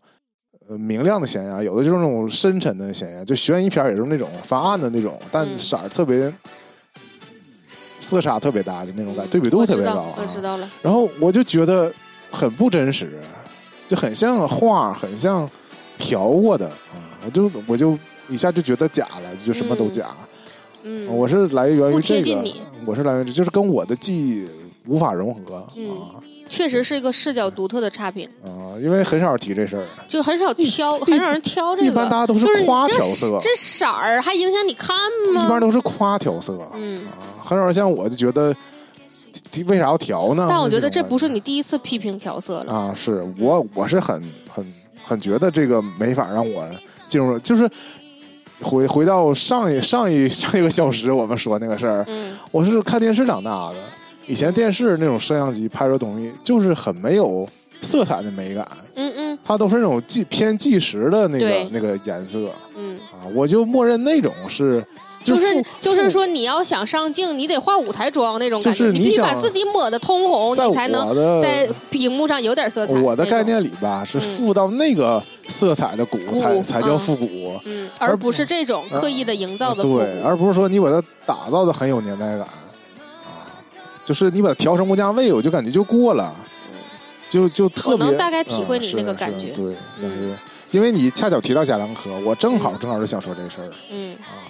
[0.73, 6.33] 呃，明亮的鲜艳，有的就是那种深沉的鲜艳，就悬疑片儿也是那种发暗的那种，但嗯色儿特别
[8.01, 10.15] 色差特别大的那种感，嗯对比度特别高、啊。
[10.17, 11.93] 我知道了，然后我就觉得
[12.31, 13.21] 很不真实，
[13.87, 15.49] 就很像画，很像
[15.99, 17.21] 调过的啊！
[17.27, 20.07] 我就我就一下就觉得假了，就什么都假。
[20.85, 22.55] 嗯，我是来源于这个，
[22.87, 24.49] 我是来源于就是跟我的记忆
[24.87, 28.77] 无法融合、嗯啊确实是一个视角独特的差评，啊！
[28.83, 34.95] 因为很少提这事儿，就很少挑，很少人挑这个，一般大家都是是夸调色，这色儿还影响你看
[35.33, 35.61] 吗一般？
[35.61, 38.55] 都是夸调色嗯，啊，很少像我就觉得
[39.67, 40.47] 为啥要调呢？
[40.49, 44.75] 但我觉得这不是你第一次批评调色了，啊，是我我是很很
[45.05, 46.69] 很觉得这个没法让我
[47.09, 47.69] 进入，就是
[48.61, 53.77] 回回到上一上一上一个小时我们说那个事儿，嗯我是看电视长大的，
[54.27, 57.49] 以前电视那种摄像机拍出东西就是很没有
[57.81, 64.85] 色彩的美感，嗯嗯它都是那种纪偏纪实的那个那个颜色嗯，啊，我就默认那种是。
[65.25, 73.01] 就是就是说你要想上镜，你得化舞台妆那种感觉，就是你你必须把自己抹的通红，你才能在屏幕上有点色彩。
[73.01, 77.29] 我的概，念里吧，是嗯附到那个色彩的鼓才才叫啊复古。
[77.65, 82.49] 嗯，而而不是这种刻意的营造的对，而不是说你把它打造的很有年代感啊，
[84.05, 86.35] 就是你把它调成物价位，我就感觉就过了，
[87.31, 88.05] 就就特别。
[88.05, 90.35] 我能大概体会你那个感觉对，但是
[90.71, 94.43] 因为你恰巧提到贾樟柯，我正好正好就想说这事儿嗯，啊，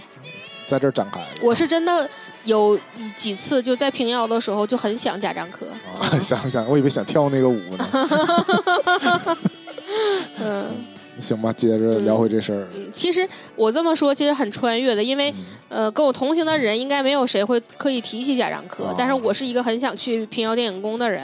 [0.66, 1.20] 在这儿展开。
[1.42, 2.08] 我是真的
[2.44, 2.78] 有
[3.16, 5.66] 几次就在平遥的时候就很想贾樟柯。
[6.00, 6.66] 啊， 想不想？
[6.68, 7.88] 我以为想跳那个舞呢。
[10.40, 10.84] 嗯
[11.20, 12.66] 行吧，接着聊回这事儿。
[12.74, 15.30] 嗯，其实我这么说其实很穿越的，因为
[15.70, 21.22] 嗯呃跟我同行的人应该没有谁会刻意提起贾樟柯，哦但是我是一个很想去平遥电影宫的人。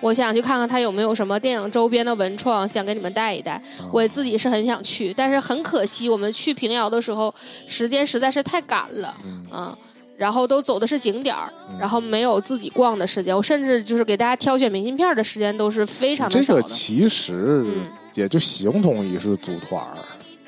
[0.00, 3.52] 我想去看看他有没有什么电影周边的文创，想给你们带一带。
[3.52, 7.34] 啊我自己是很想去，但是很可惜，我们去平遥的时候
[7.66, 9.78] 时间实在是太赶了嗯啊。
[10.18, 13.36] 然后都走的是景点儿，嗯然后没有自己逛的时间。
[13.36, 16.62] 我甚至就是给大家挑选明信片的时间都是非常的这个。
[16.62, 17.82] 其实嗯
[18.16, 19.96] 也就形同于是组团儿，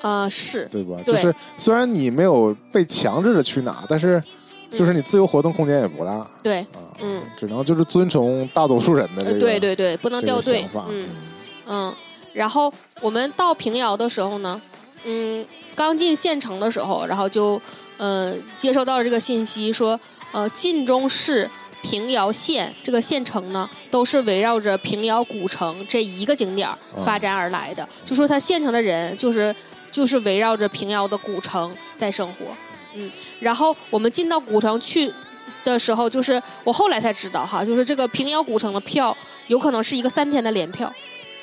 [0.00, 0.96] 啊、是，对吧？
[1.06, 4.22] 对就是虽然你没有被强制的去哪，但是
[4.70, 6.82] 就是你自由活动空间也不大对，啊。
[7.00, 10.68] 嗯，只能就是遵从大多数人的这呃个对对对，不能掉队。
[10.88, 11.08] 嗯
[11.66, 11.94] 嗯，
[12.32, 14.60] 然后我们到平遥的时候呢，
[15.04, 17.60] 嗯，刚进县城的时候，然后就
[17.98, 19.98] 呃接收到了这个信息说，
[20.32, 21.48] 呃，晋中市。
[21.82, 26.68] 平遥县这个县城呢，都是围绕着平遥古城这一个景点
[27.04, 27.88] 发展而来的。
[28.04, 29.54] 就说它县城的人就是
[29.90, 32.46] 就是围绕着平遥的古城在生活，
[32.94, 33.10] 嗯。
[33.40, 35.12] 然后我们进到古城去
[35.64, 40.92] 的时候，就是我后来才知道哈，就是这个平遥古城的票有可能是一个三天的联票，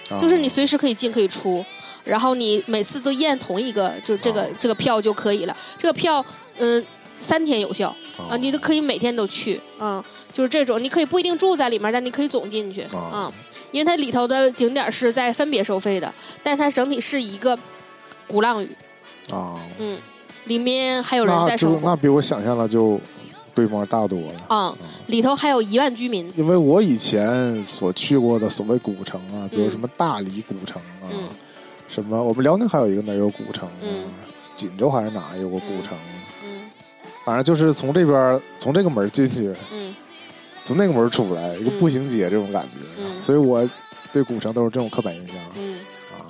[0.10, 1.66] 啊就是你随时可以进可以出，
[2.04, 5.56] 然后你每次都验同一个，就这个、哦这个票就可以了。
[5.78, 6.24] 这个票，
[6.58, 13.32] 嗯、三天有效啊，啊你都可以每天都去，啊，就是这种，你可以不一定住在里面，但你可以总进去，啊嗯，
[13.72, 17.58] 因为它里头的景点是在分别收费的，但它整体是一个
[18.28, 18.70] 鼓浪屿，
[19.32, 19.98] 啊，嗯，
[20.46, 23.00] 里面还有人在生活，就那比我想象的就
[23.54, 24.42] 规模大多了。
[24.50, 24.76] 嗯，
[25.08, 31.30] 里头还有一万居民，因为我以前所去过的所谓古城啊，比如嗯什么大理古城啊，嗯。
[31.88, 34.06] 什么我们辽宁还有一个哪有古城啊，嗯。
[34.54, 36.15] 锦州还是哪有个古城，嗯
[37.26, 39.96] 反正就是从这边从这个门进去，嗯。
[40.64, 43.22] 从那个门儿出来，一个嗯步行街这种感觉，嗯。
[43.22, 43.68] 所以我
[44.14, 45.80] 对古城都是这种刻板印象嗯。
[46.14, 46.26] 啊。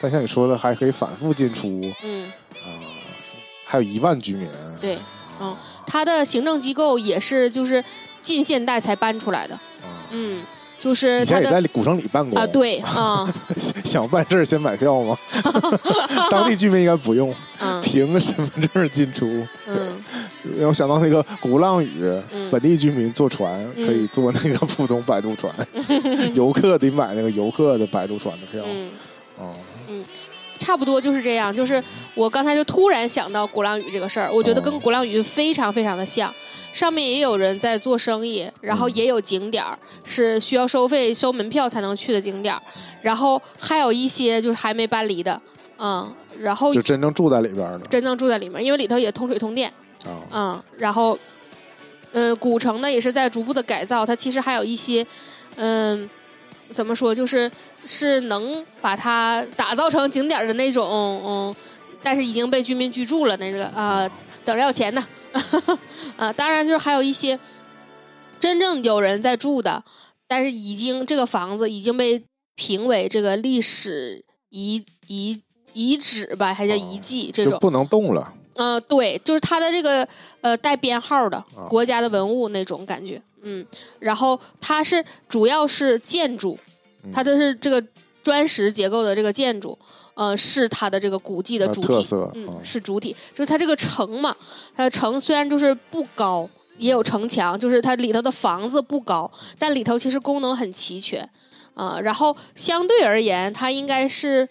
[0.00, 1.66] 但像你说的，还可以反复进出
[2.02, 2.30] 嗯，
[2.64, 2.68] 啊，
[3.64, 4.48] 还有一万居民，
[4.80, 4.98] 对，
[5.40, 7.84] 嗯，它的行政机构也是就是
[8.22, 10.42] 近现代才搬出来的，啊，嗯，
[10.80, 13.32] 就是以前也在古城里办过啊，对， 啊，
[13.84, 15.16] 想办事儿先买票吗？
[16.30, 17.80] 当地居民应该不用，嗯。
[17.82, 19.26] 凭身份证进出。
[19.66, 20.02] 嗯。
[20.58, 21.88] 让我想到那个鼓浪屿，
[22.32, 22.50] 嗯。
[22.50, 23.86] 本地居民坐船嗯。
[23.86, 25.54] 可以坐那个普通摆渡船，
[26.34, 28.62] 游客得买那个游客的摆渡船的票。
[28.66, 28.88] 嗯，
[29.38, 29.52] 哦，
[30.60, 31.52] 差不多就是这样。
[31.52, 31.82] 就是
[32.14, 36.32] 我刚才就突然想到鼓浪屿这个事儿，我觉得跟哦鼓浪屿非常非常的像，
[36.72, 42.62] 上面也有人在做生意，然后嗯也有景点儿是需要收费收门票才能去的景点儿，
[43.02, 45.40] 然后还有一些就是还没搬离的，
[45.78, 49.72] 嗯，然后就真正住在里边的真正住在里面，因为里头也通水通电。
[50.06, 51.18] 啊，嗯，然后，
[52.12, 55.06] 嗯，古城呢也是在逐步的改造，它其实还有一些，
[55.56, 56.08] 嗯，
[56.70, 57.50] 怎么说，就是
[57.84, 60.86] 是能把它打造成景点儿的那种，
[61.24, 61.54] 嗯，
[62.02, 64.08] 但是已经被居民居住了那个啊、
[64.44, 65.06] 等着要钱呢，
[66.16, 67.38] 啊，当然就是还有一些
[68.38, 69.82] 真正有人在住的，
[70.26, 72.22] 但是已经这个房子已经被
[72.54, 75.40] 评为这个历史遗遗
[75.72, 77.52] 遗址吧，还叫遗迹这种。
[77.52, 78.34] 就不能动了。
[78.54, 80.06] 呃，对，就是它的这个
[80.42, 83.64] 呃带编号的啊国家的文物那种感觉，嗯，
[83.98, 86.58] 然后它是主要是建筑，
[87.12, 87.82] 它的是这个
[88.22, 89.78] 砖石结构的这个建筑，
[90.14, 92.54] 呃，是它的这个古迹的啊主体，色嗯，啊。
[92.62, 94.36] 是主体，就是它这个城嘛，
[94.74, 101.28] 它的城虽然就是不高，也有城墙，就是它里头的房子不高，但里头其实功能很齐全，
[101.74, 104.46] 啊、然后相对而言，它应该是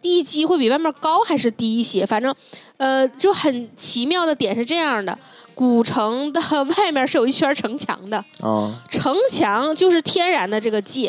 [0.00, 2.06] 地基会比外面高还是低一些？
[2.06, 2.34] 反正，
[2.78, 5.18] 呃，就很奇妙的点是这样的：
[5.58, 6.40] 古城的
[6.76, 8.80] 外面是有一圈城墙的，啊。
[8.88, 11.08] 城墙就是天然的这个界，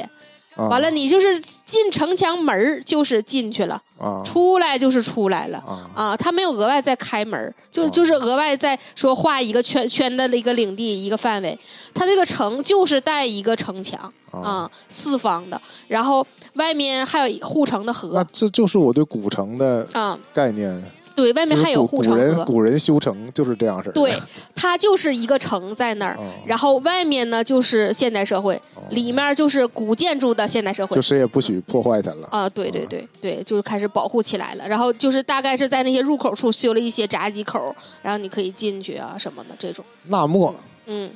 [0.56, 0.68] 啊！
[0.68, 4.24] 完了你就是进城墙门儿就是进去了，啊。
[4.26, 5.60] 出来就是出来了。
[5.60, 5.92] 啊。
[5.94, 11.56] 啊，他没有额外再开门儿，就哦就是额外再说画一个圈圈的一个领地一个范围，
[11.94, 14.40] 它这个城就是带一个城墙啊！
[14.42, 20.84] 啊，四方的，然后外面还有护城的那河这就是我对古城的啊，概念。
[21.20, 24.02] 对外面还有古古护城河，人古人修城就是这样式儿的。
[24.02, 24.18] 对，
[24.56, 31.02] 它就是一个城在那儿，哦然后外面呢就是现代社会，哦里面就是古建筑的现代社会就。
[31.02, 32.28] 谁也不许破坏它了。
[32.32, 34.68] 啊，对对啊对对，就是开始保护起来了。
[34.68, 39.84] 然后就是大概是在那些入口处修了一些闸机口，然后你可以进去啊什么的这种。
[40.08, 40.56] 那么
[40.88, 41.10] 嗯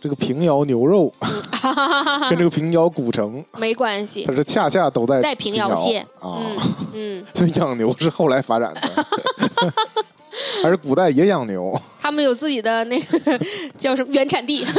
[0.00, 1.12] 这个平遥牛肉
[2.30, 4.24] 跟这个平遥古城，没关系。
[4.26, 6.06] 它，是恰恰都在在平遥县。
[6.18, 6.40] 啊。
[6.94, 7.24] 嗯
[7.56, 8.80] 养牛是后来发展的，
[10.62, 11.78] 还是古代也养牛？
[12.00, 13.40] 他们有自己的那个
[13.76, 14.70] 叫什么原产地，啊，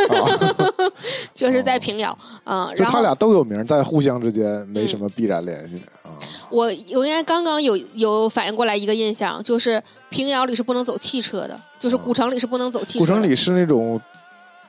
[1.34, 5.78] 就是在平遥啊、就他俩都有名，但互相之间没什么必然联系。
[6.04, 6.10] 啊。
[6.50, 13.06] 我我应该刚刚有有反应过来一个印象，就是平遥里是不能走汽车的，就是古城里是不能走汽车的。
[13.06, 14.00] 古城里是那种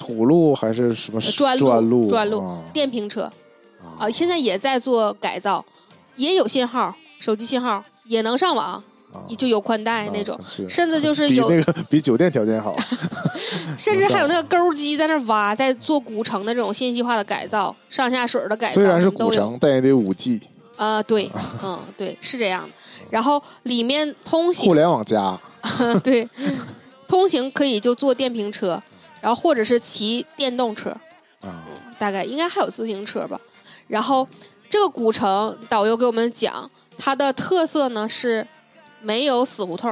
[0.02, 2.58] 土路还是什么呃专路专路？
[2.72, 3.22] 电瓶车
[3.80, 5.64] 啊、啊现在也在做改造，
[6.16, 12.74] 也有信号，手机信号也能上网，啊就有宽带那种啊，甚至就是有，那个比酒店条件好。
[13.76, 19.08] 甚至还有那个钩机在那挖，在做古城的这种信息化的改造，上下水的改造，虽然是。
[19.10, 20.40] 古城，但也得五 G，
[20.76, 21.30] 呃， 对，
[21.62, 22.70] 嗯，对，是这样的。
[23.10, 25.38] 然后里面通行互，联网加
[26.02, 26.28] 对，
[27.08, 28.82] 通行可以就坐电瓶车，
[29.22, 30.90] 然后或者是骑电动车，
[31.40, 31.64] 啊。
[31.98, 33.40] 大概应该还有自行车吧。
[33.86, 34.26] 然后
[34.68, 38.44] 这个古城导游给我们讲，它的特色呢是
[39.00, 39.90] 没有死胡同，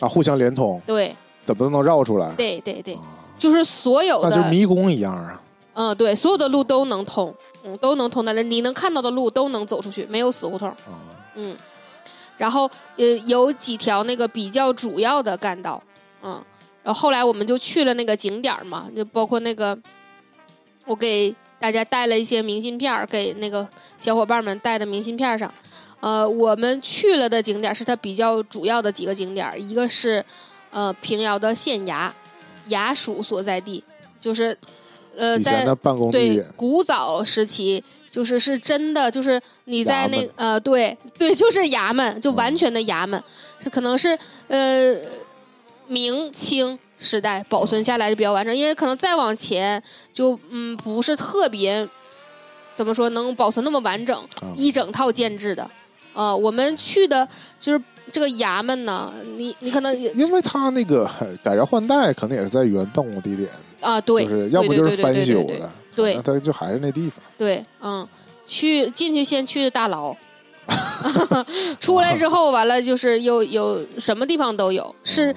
[0.00, 2.32] 啊，互相连通，对，怎么都能绕出来。
[2.36, 3.20] 对对对，啊。
[3.36, 5.42] 就是所有的那就的，迷宫一样啊。
[5.74, 7.34] 嗯，对，所有的路都能通，
[7.64, 10.68] 嗯，都能通的人，你能看到的路都能走出去，没有死胡同。
[10.70, 10.96] 啊。
[11.34, 11.54] 嗯，
[12.38, 15.82] 然后呃有几条那个比较主要的干道，
[16.22, 16.42] 嗯，
[16.84, 19.76] 然后后来我们就去了那个景点儿嘛，就包括那个
[20.86, 23.66] 我给大家带了一些明信片儿，给那个
[23.96, 25.52] 小伙伴们带的明信片儿上，
[26.00, 30.22] 呃，我们去了的景点儿是它比较主要的几个景点儿，一个是
[30.70, 32.10] 呃平遥的县衙，
[32.68, 33.82] 衙署所在地，
[34.20, 34.56] 就是
[35.16, 35.64] 呃在
[36.12, 43.22] 对，古早时期，就是是真的，就是你在那呃，对对，就是衙门，就完全的衙门，
[43.58, 44.18] 是可能是
[44.48, 44.94] 呃
[45.86, 51.88] 明清时代保存下来就比较完整，因为可能再往前就嗯不是特别
[52.72, 54.52] 怎么说能保存那么完整，啊。
[54.56, 55.68] 一整套建制的。
[56.12, 57.26] 呃，我们去的
[57.58, 61.10] 就是这个衙门呢，你你可能因为他那个
[61.42, 66.14] 改朝换代，可能也是在原办公地点，啊，对，就是要不就是翻修的，对。
[66.14, 67.18] 那他就还是那地方。
[67.36, 68.06] 对，嗯，
[68.46, 70.14] 去进去先去的大牢，
[71.80, 75.34] 出来之后完了就是有有什么地方都有，是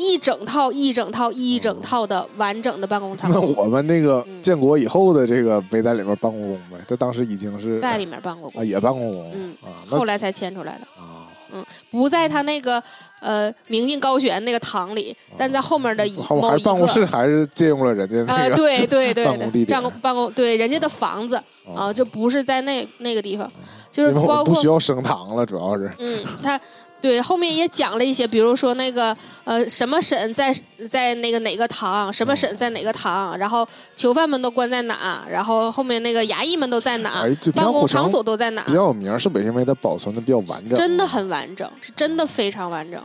[0.00, 4.40] 一整套一整套一整套的完整的办公场那，我们那个嗯。
[4.42, 11.28] 建国以后的这个没在里面办过工呗，他当时已经是在里面办过啊工，也办过工嗯啊，后来才迁出来的，啊。
[11.52, 12.80] 嗯不在他那个
[13.18, 17.04] 呃明镜高悬那个堂里，但在后面的某一还是办公室。
[17.04, 21.34] 还是借用了人家啊、那个对对对对，办公地点办公办公对人家的房子
[21.74, 23.50] 啊，就不是在那那个地方，
[23.90, 25.90] 就是包括不需要升堂了，主要是。
[25.98, 26.58] 嗯，他
[27.00, 30.54] 对后面也讲了一些，比如说那个呃什么审在
[30.88, 40.74] 在那个哪个堂，什么审在哪个堂，然后囚犯们都关在哪，然后后面那个衙役们都在哪哎，办公场所都在哪比，较有名，是不是因为它保存的比较完整？
[40.74, 43.02] 真的很完整，是真的非常完整。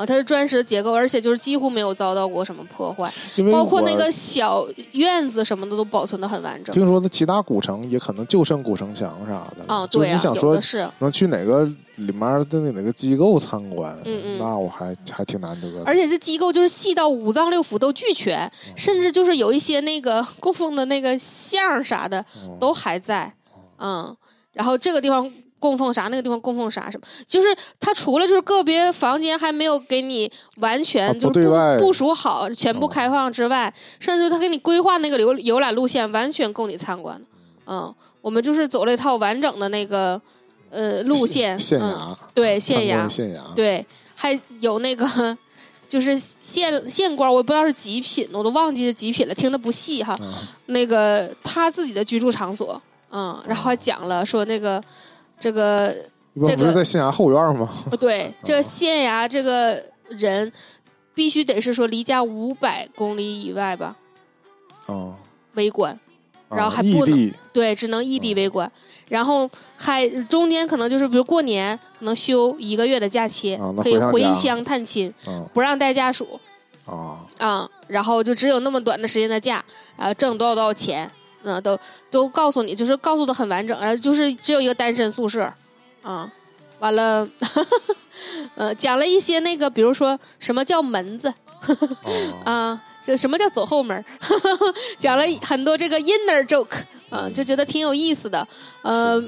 [0.00, 3.12] 啊，它是砖石结构，而且就是几乎没有遭到过什么破坏，
[3.52, 6.74] 包括那个小院子什么的都保存的很完整。
[6.74, 15.82] 听说的其他古城也可能就剩古城墙啥的了啊，就是对啊，你想说的是，能去哪个里面的哪个机构参观，嗯嗯那我还还挺难得的。
[15.84, 23.30] 而且这机构就是细到五脏六腑都俱全，哦甚至就是有一些那个供奉的那个像啥的哦都还在，
[23.78, 24.16] 嗯，
[24.54, 37.16] 然后这个地方供奉啥，那个地方供奉啥，什么，就是它除了就是个别房间还没有给你完全啊就是部署好，全部哦开放之外，甚至他给你规划那个游游览路线，完全供你参观。
[37.20, 37.26] 的，
[37.66, 40.20] 嗯，我们就是走了一套完整的那个
[40.70, 45.06] 呃路线，嗯，县衙，对，县衙，县衙，对，还有那个
[45.86, 50.16] 就是县县官，我也不知道是几品，我都忘记是几品了，听的不细哈。
[50.22, 50.32] 嗯。
[50.66, 54.80] 那个他自己的居住场所，嗯，然后还讲了说那个
[55.40, 55.92] 这个
[56.44, 57.68] 这个不是在县衙后院吗？
[57.90, 60.52] 呃对这个县衙这个人
[61.14, 63.96] 必须得是说离家五百公里以外吧
[64.86, 65.16] 啊，
[65.54, 65.92] 为官，
[66.48, 68.70] 啊然后还不能对，只能异地哦为官。
[69.08, 76.38] 然后还中间可能就是，比如过年可能休一个月的假期，啊可以回乡探亲，啊不让带家属。
[76.86, 79.64] 啊啊、然后就只有那么短的时间的假，
[79.96, 81.08] 啊，挣多少多少钱，
[81.42, 81.78] 嗯、都
[82.10, 85.52] 都告诉你，就是告诉的很完整，然后就是只有一个单身宿舍，
[86.02, 86.30] 啊、
[86.78, 87.28] 完了，
[88.56, 91.34] 呃，讲了一些那个，比如说什么叫门子啊
[92.44, 94.04] 啊，就什么叫走后门儿，
[94.98, 98.46] 讲了很多这个 inner joke，啊，就觉得挺有意思的，
[98.82, 99.22] 呃，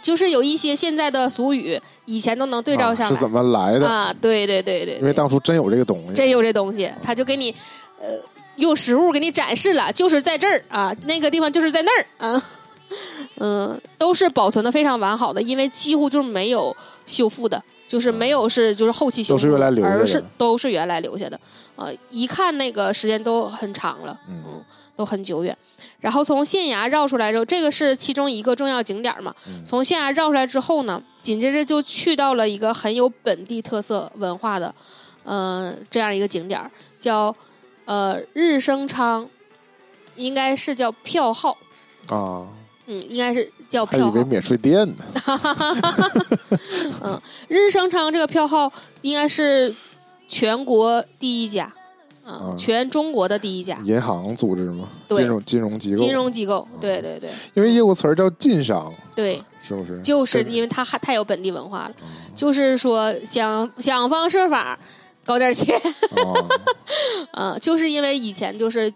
[0.00, 3.86] 就是有一些现在的俗语，以前都能对照上是怎么来的？
[3.86, 7.54] 啊，对对对对，对因为当初真有这个东西，真有这东西，他就给你，
[8.00, 8.18] 呃，
[8.56, 12.42] 用实物给你展示了，就是在这儿啊，那个地方就是在那儿啊，
[13.38, 16.76] 嗯，都是保存的非常完好的，因为几乎就是没有
[17.06, 21.40] 修复的，就是没有是就是后期修复的，都是原来留下的而是都是原来留下的，
[21.76, 25.56] 啊，一看那个时间都很长了，嗯嗯，都很久远。
[26.00, 29.34] 然后从县衙绕出来之后，这个是其中一个重要景点嘛。
[29.46, 34.74] 嗯从县衙绕出来之后呢，紧接着就去到了一个很有本地特色文化的，
[35.24, 37.34] 呃，这样一个景点儿，叫
[37.84, 39.28] 呃日升昌，
[40.16, 41.56] 应该是叫票号，
[42.08, 42.46] 啊，
[42.86, 44.14] 嗯，应该是叫还以票号。
[44.14, 45.04] 为免税店呢。
[47.02, 48.72] 嗯，日升昌这个票号
[49.02, 49.74] 应该是
[50.28, 51.64] 全国第一家，
[52.24, 54.88] 啊、嗯全中国的第一家银行组织吗？
[55.10, 55.96] 金融金融机构。
[55.96, 56.66] 金融机构。
[56.80, 60.00] 对对对因为业务词儿叫晋商，对，是不是？
[60.02, 64.78] 就是因为它还太有本地文化了，嗯就是说想想方设法
[65.24, 65.78] 搞点钱，
[66.16, 66.48] 哦
[67.32, 68.92] 嗯，就是因为以前就是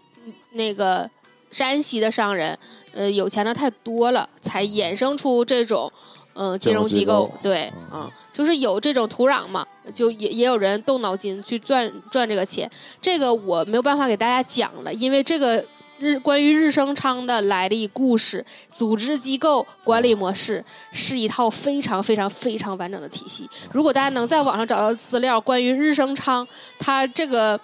[0.51, 1.09] 那个
[1.51, 2.57] 山西的商人，
[2.93, 5.91] 呃，有钱的太多了，才衍生出这种。
[6.39, 12.69] 嗯，金融机构对，嗯嗯，就是有这种土壤嘛，就也也有人动脑筋去赚赚这个钱。
[13.01, 15.65] 这个我没有办法给大家讲了，因为这个
[15.97, 23.49] 日关于日升昌的来历故事、组织机构、管理模式是一套非常非常非常完整的体系。
[23.71, 27.59] 如果大家能在网上找到资料，关于日升昌它这个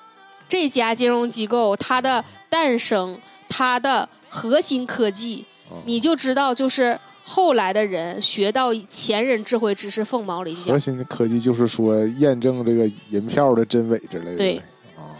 [0.47, 3.19] 这家金融机构它的诞生、
[3.49, 6.99] 它的核心科技，哦你就知道就是。
[7.25, 14.35] 后来的人学到前人智慧知识凤毛麟角核，心的科技就是说验证这个银票的真伪之类的。
[14.35, 14.61] 对
[14.97, 15.15] 啊，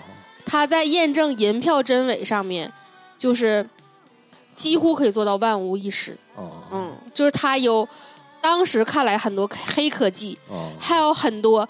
[0.46, 2.70] 他在验证银票真伪上面，
[3.18, 3.66] 就是
[4.54, 6.18] 几乎可以做到万无一失。
[6.36, 7.88] 哦嗯，就是他有
[8.42, 11.66] 当时看来很多黑科技，啊还有很多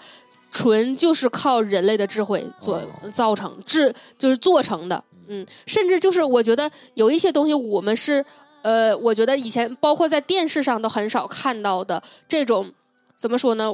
[0.54, 3.10] 纯就是靠人类的智慧做哦。
[3.12, 5.02] 造成制，就是做成的。
[5.26, 8.24] 嗯，甚至就是我觉得有一些东西我们是
[8.62, 12.72] 呃，我觉得以前包括在电视上都很少看到的这种
[13.16, 13.68] 怎么说呢？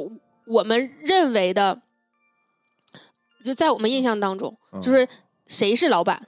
[0.47, 1.81] 我们认为的，
[3.45, 4.81] 就在我们印象当中，嗯。
[4.81, 5.07] 就是
[5.47, 6.27] 谁是老板，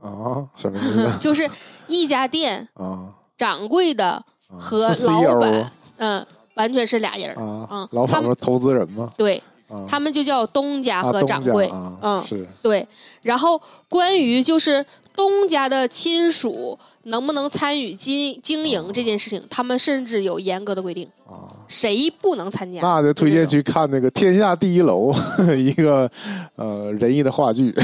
[0.00, 1.10] 啊，什么意思？
[1.20, 1.48] 就是
[1.86, 3.14] 一家店啊？
[3.36, 4.24] 掌柜的啊
[4.56, 7.42] 和老板，嗯，完全是俩人儿。
[7.42, 9.12] 啊老板不是投资人吗？
[9.16, 11.66] 对啊，他们就叫东家和掌柜。
[11.66, 12.86] 啊，嗯是对，
[13.22, 14.84] 然后关于就是
[15.14, 21.50] 东家的亲属能不能参与经经营这件事情，他们甚至有严格的规定，啊。
[21.66, 22.78] 谁不能参加。
[22.82, 25.10] 那就推荐去看那个《天下第一楼》，
[25.56, 26.08] 一个
[26.56, 27.74] 呃仁义的话剧，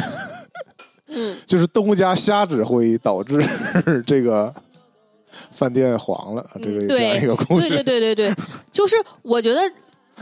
[1.09, 3.43] 嗯， 就是东家瞎指挥导致
[4.07, 4.53] 这个
[5.51, 7.68] 饭店黄了，这个嗯这样一个故事。
[7.68, 9.61] 对对对对对，就是我觉得。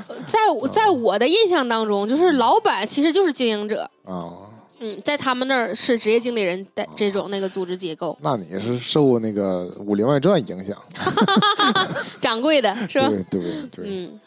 [0.07, 4.31] 呃在我在我的印象当中，就是老板其实就是经营者，啊，
[4.79, 10.77] 嗯，在他们那儿是职业经理人的这种那个组织结构，那你是受那个《武林外传》影响，
[12.23, 13.09] 掌柜的是吧？
[13.09, 13.85] 对对对。
[13.89, 14.21] 嗯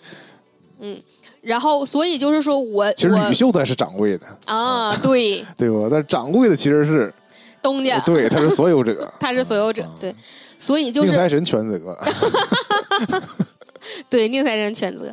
[0.81, 1.01] 嗯，
[1.39, 5.87] 然后所以就是说我其实吕秀才是掌柜的，啊，对， 对吧？
[5.89, 7.13] 但掌柜的其实是
[7.61, 7.99] 东家。
[8.01, 10.15] 对，他是所有者， 他是所有者，对，
[10.59, 11.79] 所以就是宁财神全责。
[14.09, 15.11] 对宁财神全责，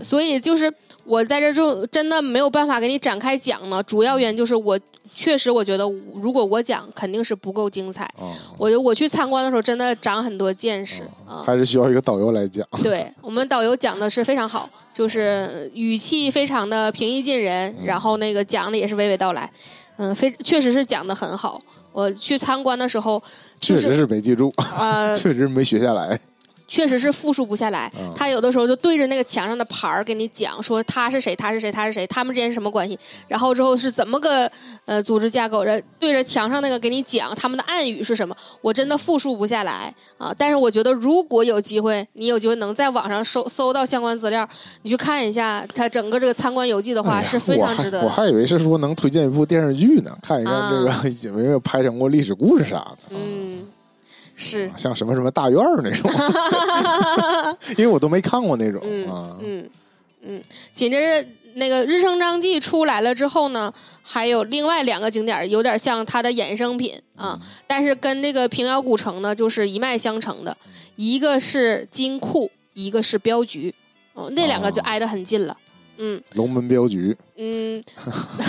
[0.00, 0.72] 所以就是
[1.04, 4.78] 我在这就真的没有办法给你展开讲呢，主要原因就是我
[5.12, 5.84] 确实我觉得
[6.22, 11.42] 如果我讲肯定是不够精彩，啊，我觉得我去参观的时候真的长很多见识啊。
[11.44, 12.64] 还是需要一个导游来讲。
[12.80, 17.86] 对我们导游讲的是非常好，就是语气非常的平易近人，嗯。
[17.86, 19.50] 然后那个讲的也是娓娓道来，
[20.00, 21.60] 嗯，非确实是讲的很好。
[21.92, 23.22] 我去参观的时候，
[23.60, 26.18] 确实是没记住，呃， 确实没学下来。
[26.70, 27.90] 确实是复述不下来。
[27.98, 32.96] 嗯他有的时候就对着那个墙上的牌儿给你讲，说他是谁，他是谁，他是谁，他们之间是什么关系，
[33.26, 34.50] 然后之后是怎么个
[34.84, 40.32] 呃组织架构，然后对着墙上那个给你讲他们的暗语是什么，我真的复述不下来啊。
[40.38, 44.48] 但是我觉得如果有机会，你有机会能在网上搜搜到相关资料，
[44.82, 52.98] 你去看一下他整个这个参观游记的话，哎是非常值得我还以为是说能推荐一部电视剧呢，看一看这啊个 有没有拍成过历史故事啥的。
[53.10, 53.62] 嗯，
[54.40, 56.10] 是，像什么什么大院儿那种
[57.76, 59.36] 因为我都没看过那种嗯啊。
[59.42, 59.70] 嗯
[60.22, 63.72] 嗯，紧接着那个《日升张记》出来了之后呢，
[64.02, 70.56] 还有另外两个景点儿有点像它的衍生品啊，嗯但是跟这个平遥古城呢就是一脉相承的，
[70.96, 73.74] 一个是金库，一个是镖局，
[74.14, 75.56] 哦，那两个就哦挨得很近了。
[76.02, 77.82] 嗯龙门镖局嗯，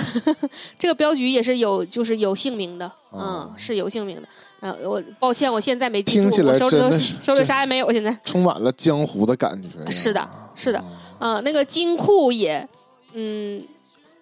[0.79, 4.27] 这个镖局也是有就是有姓名的，嗯哦，是有姓名的。
[4.61, 8.15] 呃，我抱歉，我现在没记起来我手里手里啥也没有，现在。
[8.23, 9.91] 充满了江湖的感觉。
[9.91, 10.79] 是的是的
[11.19, 12.67] 啊啊，那个金库也，
[13.13, 13.63] 嗯，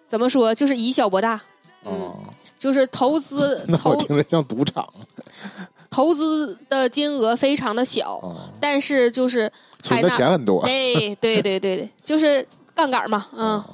[0.06, 1.40] 怎么说，就是以小博大，
[1.84, 2.16] 嗯，哦，
[2.58, 4.88] 就是投资 那听着像赌场
[5.90, 9.50] 投资的金额非常的小，啊，但是就是
[9.82, 10.60] 存的钱很多。
[10.60, 13.66] 哎， 对对对对，就是杠杆嘛，嗯，啊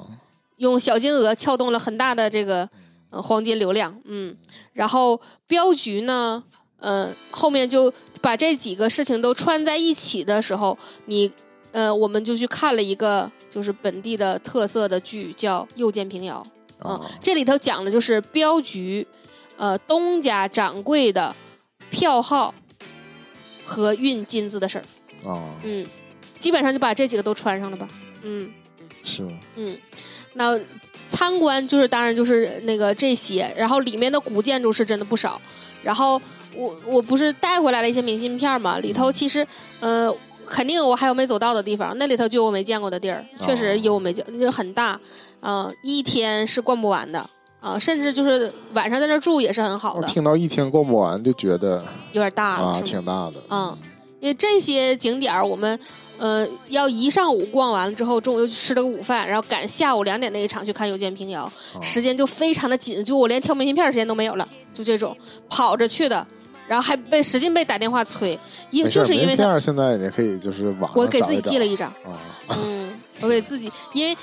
[0.57, 2.67] 用小金额撬动了很大的这个
[3.11, 4.35] 呃黄金流量，嗯，
[4.73, 6.43] 然后镖局呢，
[6.79, 11.31] 呃，后面就把这几个事情都串在一起的时候，你
[11.71, 16.45] 呃，我们就去看了一个就是本地的特色的剧，叫《又见平遥》，
[16.85, 19.05] 嗯啊，这里头讲的就是镖局，
[19.57, 21.35] 呃，东家掌柜的
[21.89, 22.53] 票号
[23.65, 25.85] 和运金子的事儿，啊，嗯，
[26.39, 27.87] 基本上就把这几个都穿上了吧，
[28.23, 28.51] 嗯。
[29.03, 29.39] 是吗？
[29.55, 29.77] 嗯，
[30.33, 30.59] 那
[31.09, 35.41] 参观就是当然就是那个这些，然后里面的古建筑是真的不少。
[35.83, 36.21] 然后
[36.55, 39.45] 我我不是带回来了一些明信片嘛，里头其实
[39.79, 40.13] 呃
[40.47, 44.99] 肯定我还有没走到的地方，那里头就有我没见过的地儿，确实有我没见，就很大，
[45.41, 47.29] 嗯、一天是逛不完的。
[47.59, 51.83] 啊、甚至就是晚上在那住也是很好的，我听到一天逛不完就觉得
[52.13, 53.33] 有点大了，啊，挺大的。
[53.49, 53.77] 嗯，
[54.21, 55.77] 因为这些景点儿我们
[56.17, 65.15] 呃要一上午逛完了之后，中午又去吃了个午饭，然后赶下午两点那一场去看《又见平遥》，啊时间就非常的紧，就我连挑明信片时间都没有了，就这种
[65.49, 66.25] 跑着去的，
[66.67, 68.37] 然后还被使劲被打电话催，
[68.71, 74.15] 因就是因为他名片现在也可以，就是网上我给自己寄了一张，啊，嗯，我给自己，因为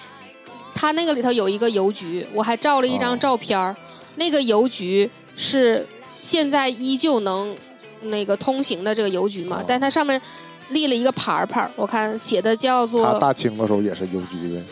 [0.74, 2.98] 他那个里头有一个邮局，我还照了一哦。
[3.00, 3.74] 张照片儿，
[4.16, 5.86] 那个邮局是
[6.18, 7.54] 现在依旧能
[8.02, 9.64] 那个通行的这个邮局嘛，哦。
[9.66, 10.20] 但它上面
[10.70, 14.62] 立了一个牌儿牌儿，我看写的叫他做，大清的时候也是邮局呗。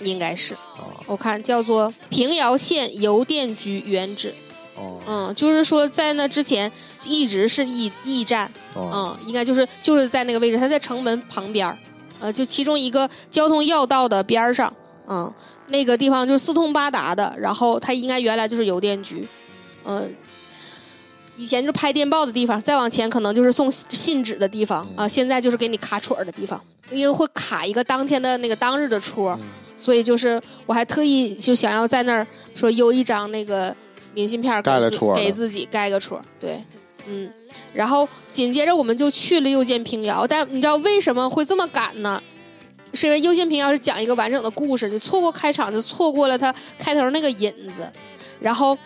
[0.00, 4.34] 应该是啊我看叫做平遥县邮电局原址，
[4.74, 4.98] 哦。
[5.06, 6.70] 嗯，就是说在那之前
[7.04, 8.90] 一直是驿驿站，哦。
[8.92, 11.78] 嗯，应该就是就是在那个位置，它在城门旁边儿，
[12.18, 14.72] 呃，就其中一个交通要道的边儿上，
[15.06, 15.32] 嗯，
[15.68, 19.28] 那个地方就是四通八达的，然后它应该原来就是邮电局，
[19.84, 20.12] 嗯、
[21.36, 26.60] 以前就是拍电报的地方，再往前可能就是送信纸的地方啊、现在就是给你卡戳儿的地方，
[26.90, 29.48] 因为会卡一个当天的那个当日的戳，嗯。
[29.74, 32.24] 所以就是我还特意就想要在那儿
[32.54, 33.74] 说邮一张那个
[34.14, 36.62] 明信片盖了戳给自己盖个戳，对，
[37.08, 37.28] 嗯，
[37.72, 42.22] 然后紧接着我们就去了又见平遥，但你知道为什么会这么赶呢？
[42.94, 47.90] 是因为又见平遥是讲一个完整的故事，你错过开场就错过了它开头那个引子，
[48.38, 48.76] 然后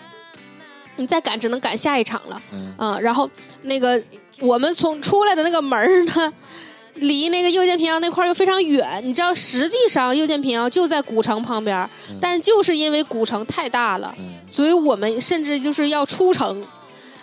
[0.97, 2.43] 你再赶只能赶下一场了。
[2.53, 3.29] 嗯啊，然后
[3.63, 4.03] 那个
[4.41, 6.33] 我们从出来的那个门儿呢，
[6.95, 9.01] 离那个又见平遥那块儿又非常远。
[9.05, 11.79] 你知道，实际上又见平遥就在古城旁边，
[12.11, 16.65] 嗯但就是因为古城太大了，嗯，所以我们甚至就是要出城，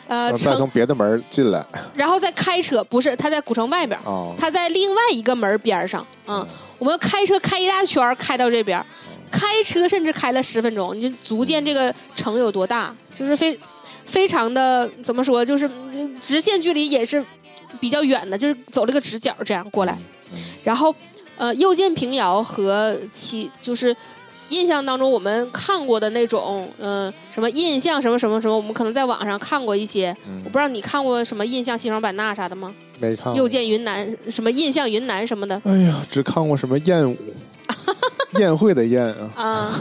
[0.07, 1.65] 呃，那再从别的门进来
[1.95, 3.99] 然后再开车，不是他在古城外边
[4.37, 6.45] 他在另外一个门边儿上，嗯，
[6.77, 8.85] 我们开车开一大圈儿开到这边儿，
[9.33, 13.59] 开车甚至开了十分钟，你就足见这个城有多大，就是非
[14.05, 17.23] 非常的怎么说，就是嗯直线距离也是
[17.79, 19.97] 比较远的，就是走了个直角这样过来。
[20.31, 20.37] 嗯。
[20.63, 20.93] 然后，
[21.35, 23.95] 呃，又见平遥和其就是
[24.49, 30.41] 印象当中我们看过的那种，嗯、什么印象什么什么什么，我们可能在网上看过一些，嗯。
[30.45, 32.71] 我不知道你看过什么印象西双版纳啥的吗？
[32.99, 37.17] 没看又见云南什么印象云南什么的，哎呀，只看过什么燕舞，
[38.39, 39.03] 宴会的宴
[39.35, 39.79] 啊，啊、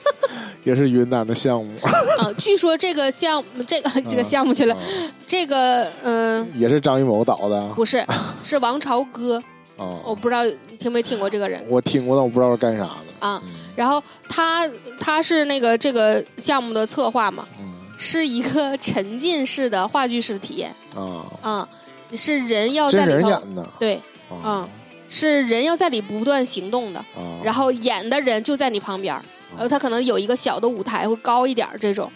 [0.64, 1.72] 也是云南的项目，
[2.18, 4.80] 啊，据说这个项目，这个这个项目去了，啊。
[5.26, 7.60] 这个嗯、也是张艺谋导的。
[7.60, 8.04] 啊不是，
[8.42, 9.42] 是王朝歌，
[9.76, 9.98] 啊。
[10.04, 11.64] 我不知道你听没听过这个人。
[11.68, 13.26] 我听过，但我不知道是干啥的。
[13.26, 13.40] 啊。
[13.44, 13.50] 嗯。
[13.76, 17.74] 然后他他是那个这个项目的策划嘛，嗯。
[17.96, 20.74] 是一个沉浸式的话剧式的体验。
[20.94, 21.68] 啊，啊，
[22.14, 23.68] 是人要在里头，人演的。
[23.78, 23.94] 对，
[24.42, 24.68] 啊嗯，
[25.10, 29.20] 是人要在里不断行动的，啊，然后演的人就在你旁边儿，
[29.58, 32.08] 呃，他可能有一个小的舞台，会高一点儿这种，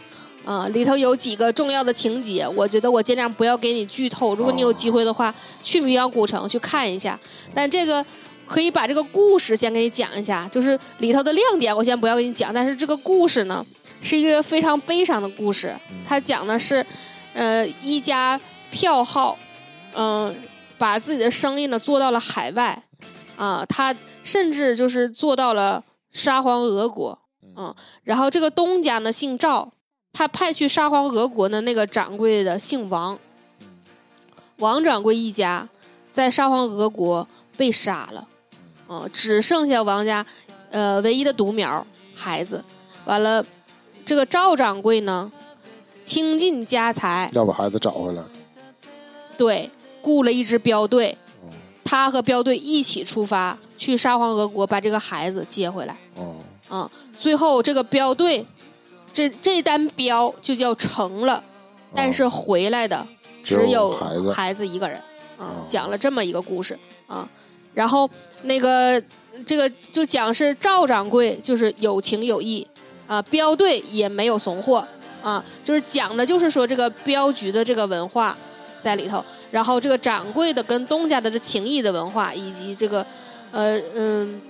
[0.45, 7.19] 啊、里头有几个重要的情节，我觉得我尽量不要给你剧透，如果你有机会的话，去平遥古城去看一下。
[7.53, 8.05] 但这个
[8.47, 13.67] 可以把这个故事先给你讲一下，就是里头的亮点，我先不要给你讲，但是这个故事呢，
[14.01, 15.75] 是一个非常悲伤的故事，
[16.07, 16.87] 它讲的是，
[17.33, 18.41] 呃，一家
[18.71, 19.37] 票号，
[19.95, 20.33] 嗯、
[20.79, 22.83] 把自己的生意呢做到了海外，
[23.37, 27.19] 啊、他甚至就是做到了沙皇俄国，
[27.57, 29.73] 嗯，然后这个东家呢姓赵，
[30.13, 33.19] 他派去沙皇俄国的那个掌柜的姓王，
[34.59, 35.69] 王掌柜一家
[36.13, 38.29] 在沙皇俄国被杀了，
[38.87, 40.25] 啊，只剩下王家
[40.71, 42.65] 呃唯一的独苗孩子，
[43.05, 43.45] 完了，
[44.05, 45.33] 这个赵掌柜呢
[46.05, 48.23] 倾尽家财，要把孩子找回来。
[49.37, 49.69] 对，
[50.05, 51.49] 雇了一支镖队，哦。
[51.83, 55.97] 他和镖队一起出发去沙皇俄国把这个孩子接回来。
[56.17, 56.37] 哦。
[56.71, 58.45] 嗯，最后这个镖队
[59.13, 61.43] 这这单镖就叫成了，
[61.95, 63.07] 但是回来的哦
[63.43, 63.91] 只有
[64.31, 64.67] 孩子。
[64.67, 64.99] 一个人。
[64.99, 65.03] 啊
[65.39, 66.79] 哦，讲了这么一个故事。
[67.07, 67.27] 啊。
[67.73, 68.09] 然后
[68.43, 69.03] 那个
[69.47, 72.67] 这个就讲是赵掌柜就是有情有义。
[73.07, 74.87] 啊，镖队也没有怂货。
[75.23, 78.37] 啊，就是讲的就是说这个镖局的这个文化
[78.85, 83.05] 在里头，然后这个掌柜的跟东家的这情谊的文化，以及这个
[83.51, 84.41] 呃嗯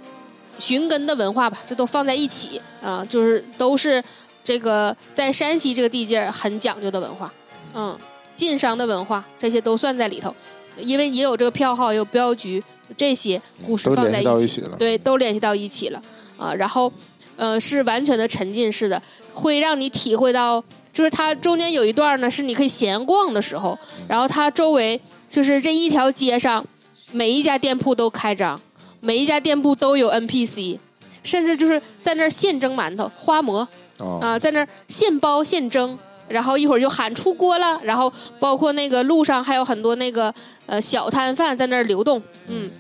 [0.59, 4.03] 寻根的文化吧，这都放在一起啊，就是都是
[4.43, 7.33] 这个在山西这个地界很讲究的文化，
[7.75, 7.97] 嗯，
[8.35, 10.35] 晋商的文化这些都算在里头，
[10.77, 12.63] 因为也有这个票号，也有镖局，
[12.97, 14.77] 这些故事放在一起，一起了。
[14.77, 16.03] 对，都联系到一起了
[16.37, 16.53] 啊。
[16.55, 16.93] 然后，
[17.37, 19.01] 呃，是完全的沉浸式的，
[19.33, 20.63] 会让你体会到，
[20.95, 23.79] 就是它中间有一段呢，是你可以闲逛的时候，
[24.09, 26.65] 然后它周围就是这一条街上，
[27.13, 28.59] 每一家店铺都开张，
[29.01, 30.79] 每一家店铺都有 NPC，
[31.23, 33.69] 甚至就是在那儿现蒸馒头、花馍
[33.99, 35.99] 啊，啊，在那儿现包现蒸。
[36.27, 40.35] 然后一会儿就喊出锅了，然后包括那个路上还有很多那个
[40.65, 42.71] 呃小摊贩在那儿流动，嗯，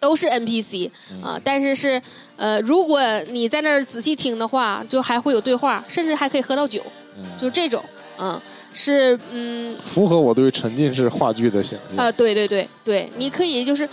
[0.00, 0.90] 都是 NPC
[1.22, 2.02] 啊，但是是
[2.36, 6.82] 呃，如果你在那儿仔细听的话，就还会有对话，甚至还可以喝到酒，
[7.16, 7.82] 嗯就这种，
[8.18, 8.40] 嗯，
[8.72, 12.04] 是嗯符合我对沉浸式话剧的想象。
[12.04, 13.88] 呃，对对对对，你可以就是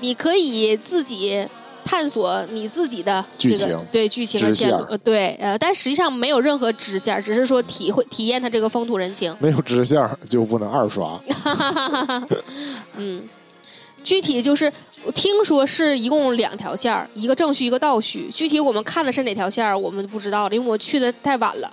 [0.00, 1.46] 你可以自己
[1.84, 9.34] 探索你自己的这个剧情对剧情的线线路，呃，对，呃，但实际上没有任何支线，只是说体会体验它这个风土人情。
[9.38, 11.20] 没有支线就不能二刷。
[12.96, 13.28] 嗯，
[14.02, 14.72] 具体就是
[15.04, 18.30] 我听说是一共两条线儿，一个正序，一个倒序。
[18.34, 21.70] 具体我们看的是哪条线儿，我们不知道了，因为我去的太晚了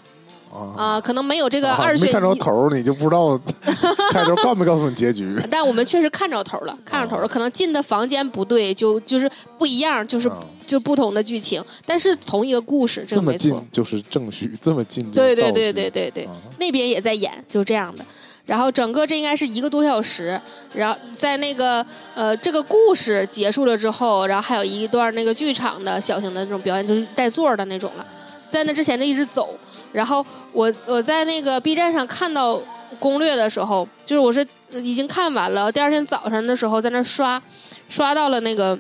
[0.52, 2.36] 啊啊、可能没有这个啊二选没看着。
[2.36, 3.40] 头儿，你就不知道
[4.12, 5.40] 开头告没告诉你结局。
[5.50, 10.38] 但我们确实看着头了，看着头了，可能进的房间不对，就就是不一样，就是、啊
[10.68, 13.68] 就不同的剧情，但是同一个故事，这这么个没错近。
[13.74, 18.06] 就是正序，这么近就对对对对对对，啊那边也在演，就这样的。
[18.46, 20.40] 然后整个这应该是一个多小时，
[20.74, 21.86] 然后在那个
[22.16, 28.06] 呃这个故事结束了之后，然后还有一段那个剧场的小型的那种表演，就是带座的那种了。
[28.50, 29.58] 在那之前就一直走，
[29.92, 32.62] 然后我我在那个 B 站上看到
[33.00, 37.42] 攻略的时候，就是我是已经看完了，第二天早上的时候在那刷
[37.90, 38.78] 刷到了那个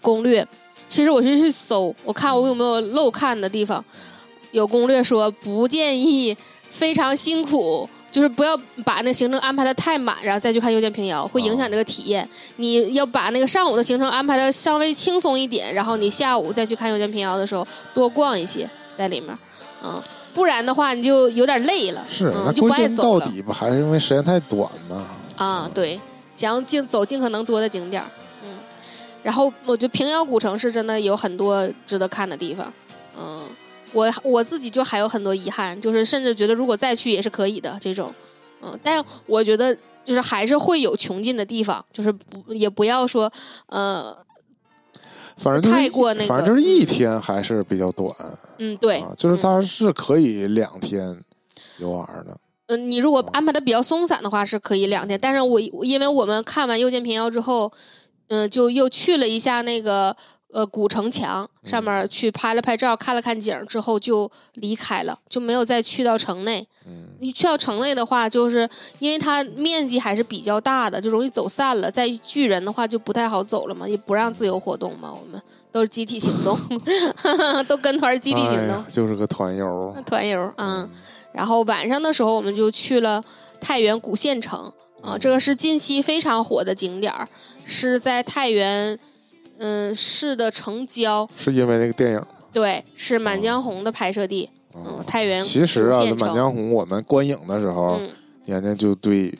[0.00, 0.46] 攻略。
[0.86, 3.82] 其实我是去搜，我看我有没有漏看的地方。
[4.50, 6.36] 有攻略说不建议
[6.68, 12.28] 非常辛苦，就是不要把那行程安排的太满，然后再去看《又见平遥》，会影响这个体验。
[12.56, 19.36] 你要把那个上午的行程安排的稍微轻松一点，然后你下午再去看《又见平遥》的时候多逛一些在里面，
[19.82, 20.00] 嗯，
[20.34, 23.24] 不然的话你就有点累了，是，那嗯，就不爱走了。
[23.24, 25.06] 到底吧，还是因为时间太短嘛。
[25.36, 25.98] 啊，对，
[26.34, 28.10] 想要尽走尽可能多的景点儿，
[28.42, 28.58] 嗯，
[29.22, 32.72] 然后我觉得平遥古城是真的有很多值得看的地方，
[33.16, 33.42] 嗯，
[33.92, 38.12] 我我自己就还有很多遗憾，就是甚至觉得如果再去也是可以的这种，
[38.62, 43.32] 嗯，但我觉得就是还是会有穷尽的地方，就是不也不要说，
[43.66, 44.16] 呃，
[45.36, 48.10] 反正就是太过那个反正就是一天还是比较短
[48.58, 51.18] 嗯，对，啊，就是它是可以两天
[51.78, 52.36] 游玩的。
[52.66, 55.18] 嗯，你如果安排的比较松散的话，是可以两天。
[55.20, 57.70] 但是我因为我们看完《又见平遥》之后，
[58.28, 60.16] 嗯、就又去了一下那个
[60.54, 66.64] 呃古城墙上面去拍了拍照，看了看景儿之后就离开了，就没有再去到城内。
[66.86, 68.68] 嗯，你去到城内的话，就是
[69.00, 71.90] 因为它面积还是比较大的，就容易走散了。
[71.90, 75.42] 在巨人的话就不太好走了嘛，也不让自由活动嘛，我们
[75.72, 76.56] 都是集体行动，
[77.66, 78.84] 都跟团集体行动哎。
[78.88, 79.92] 就是个团游。
[80.06, 80.88] 团游，嗯，
[81.32, 83.20] 然后晚上的时候我们就去了
[83.60, 87.28] 太原古县城啊，这个是近期非常火的景点儿，
[87.64, 88.96] 是在太原
[89.66, 92.22] 嗯市的城郊，是因为那个电影。
[92.52, 98.10] 对，是《满江红》的拍摄地，嗯，太原其实啊，这《满，江红》我们观影的时候，嗯
[98.44, 99.36] 年年就对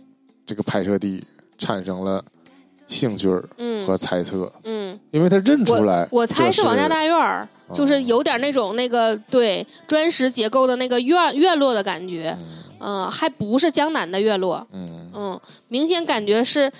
[0.47, 1.23] 这个拍摄地
[1.59, 2.25] 产生了
[2.89, 12.47] 兴趣儿嗯和猜测，嗯，因为他认出来我猜是王家大院儿，哦就是有点那种那个对砖石结构的那个院院落的感觉，嗯。
[12.87, 15.11] 嗯，还不是江南的院落，嗯。
[15.15, 16.71] 嗯，明显感觉是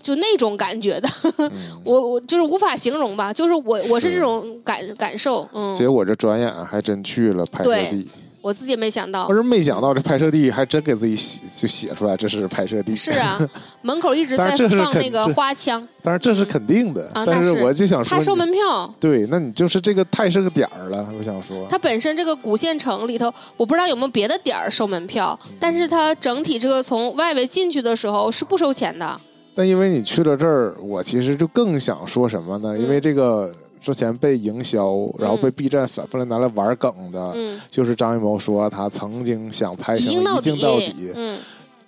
[0.00, 1.08] 就那种感觉的。
[1.38, 1.50] 嗯，
[1.84, 8.08] 我我就是无法形容吧，就是我我是是这种感感受，嗯，结果这转眼还真去了拍摄地，
[8.40, 9.26] 我自己也没想到。
[9.26, 13.38] 我，是没想到这拍摄地还真给自己写就写出来这是拍摄地，是啊，
[13.82, 18.94] 门口一直 在放那个花枪，但是这是肯定的，啊但是我就想说他收门票。
[19.00, 29.20] 对，那你就是这个太是个点儿了，我想说，它本身这个古县城里头，我不知道有没有别的点儿收门票，嗯但是它整体这个从外围进去的时候是不收钱的。
[29.58, 32.76] 但因为你去了这儿，我其实就更想说什么呢？
[32.76, 41.36] 嗯因为这个之前被营销，然后被 B 站反复来拿来玩梗的，嗯，就是张艺谋说他曾经想拍成一镜到底，嗯，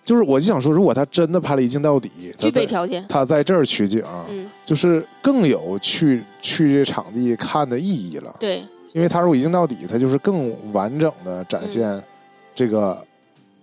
[0.05, 8.35] 就是我就想说，如果他真的拍了一镜到底，他具备在条件，他在这儿取景，嗯，就是更有去去这场地看的意义了。
[8.41, 8.65] 对，
[8.95, 12.03] 因为他如果一镜到底，他就是更完整的展现
[12.53, 13.01] 这个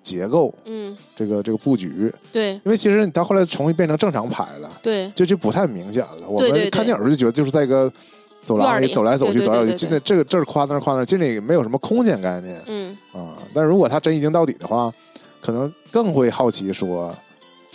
[0.08, 2.14] 结构，嗯，这个这个布局。
[2.32, 6.30] 对因为其实你到后来重新变成正常排了，对，就就不太明显了。
[6.30, 7.92] 我们看电影就觉得就是在一个
[8.44, 13.36] 走廊里里走来走去，走来走去，进的这个这儿夸那儿夸那儿，进里没有什么空间概念嗯，啊。
[13.54, 14.90] 但如果他真一镜到底的话，
[15.42, 17.14] 可能更会好奇说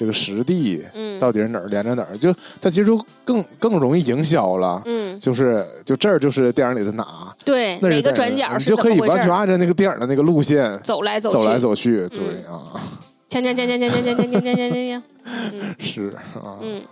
[0.02, 4.82] 这个实地嗯，到底是哪儿连着哪儿，就它其实就更更容易营销了。
[4.84, 8.98] 嗯，就是就这儿就是电影里的哪，对，那个转角是你就可以？
[8.98, 12.08] 完全按照那个电影的那个路线走来走走来去，走去。
[12.08, 12.80] 对嗯啊，
[13.30, 15.02] 锵锵锵锵锵锵锵锵锵锵锵锵
[15.78, 16.82] 是啊，嗯，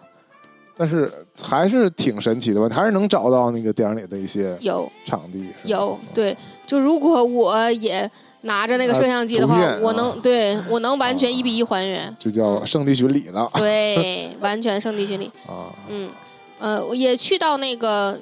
[0.76, 1.11] 但是
[1.42, 2.72] 还是挺神奇的吧？
[2.72, 5.46] 还是能找到那个电影里的一些有场地。
[5.64, 8.08] 有，对，就如果我也
[8.43, 9.95] 拿着那个摄像机的话啊，我啊。
[9.97, 13.51] 能对我能完全一比一还原，就叫圣地巡礼了。
[13.55, 15.30] 对，完全圣地巡礼。
[15.47, 15.72] 啊。
[15.88, 16.11] 嗯，
[16.59, 18.18] 呃，我也去到那个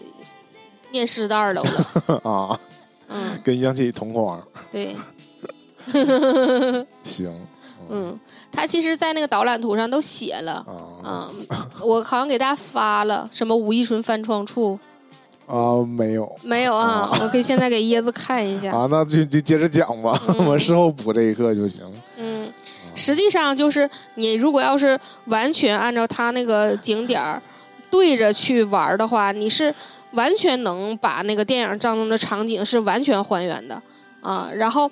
[0.91, 2.21] 念诗的二楼了。
[2.25, 2.61] 啊，
[3.09, 4.43] 嗯，跟央企同框。
[4.71, 4.97] 对，
[7.05, 7.33] 行，
[7.89, 8.19] 嗯，
[8.53, 10.53] 他其实，在那个导览图上都写了。
[11.03, 11.31] 啊。
[11.51, 14.79] 嗯，我好像给大家发了什么吴亦纯翻窗处，
[15.49, 17.09] 啊，没有没有啊？
[17.23, 18.71] 我可以现在给椰子看一下。
[18.77, 21.83] 啊，那就就接着讲吧，嗯我事后补这一课就行。
[22.19, 22.53] 嗯，
[22.95, 27.41] 实际上就是你如果要是完全按照他那个景点儿
[27.91, 29.75] 对着去玩儿的话，你是
[30.13, 33.81] 完全能把那个电影当中的场景是完全还原的
[34.21, 34.51] 啊。
[34.55, 34.91] 然后，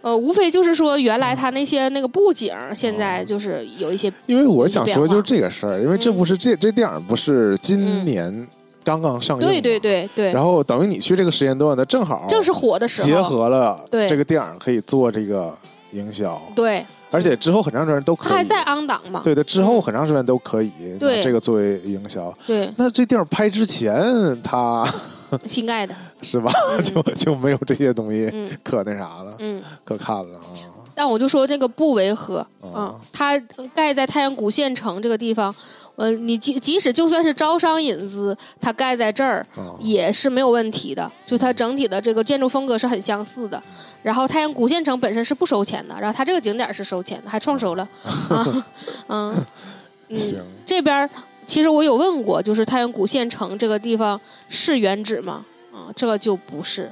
[0.00, 8.48] 呃，无非就是说原来他那些那个布景现在就是有一些因为我想说就是这个事儿，因为这嗯不是这这电影不是今年
[8.90, 9.78] 刚刚上映，对对。
[9.78, 15.54] 对对，然后等于你去这个时间段，它正好正是火的时候，结合了对这个电影可以做这个
[15.92, 18.30] 营销，对，而且之后很长时间都可以。
[18.30, 19.20] 他还在 on 档嘛？
[19.22, 21.22] 对的，之后很长时间都可以对。
[21.22, 22.36] 这个作为营销。
[22.46, 23.96] 对，那这电影拍之前，
[24.42, 24.84] 它
[25.46, 26.52] 新盖的，是吧？
[26.82, 28.50] 就就没有这些东西嗯。
[28.64, 29.62] 可那啥了，嗯。
[29.84, 30.82] 可看了啊。
[30.92, 32.68] 但我就说这个不违和啊。
[32.74, 33.38] 啊，它
[33.74, 35.54] 盖在太阳谷县城这个地方，
[36.00, 39.76] 呃，你即即使就算是招商引资，它盖在这儿啊！
[39.78, 43.62] 也是没有问题的，就它整体的这个建筑风格是很相似的。
[44.02, 47.86] 然后太阳古县城本身是不收钱的，然后它这个景点是收钱的，还创收了
[48.30, 48.64] 啊，
[49.08, 49.46] 嗯
[50.08, 50.18] 嗯，
[50.64, 51.10] 这边儿
[51.44, 55.44] 其实我有问过，就是太阳古县城这个地方是原址吗？
[55.70, 56.90] 啊，这个就不是。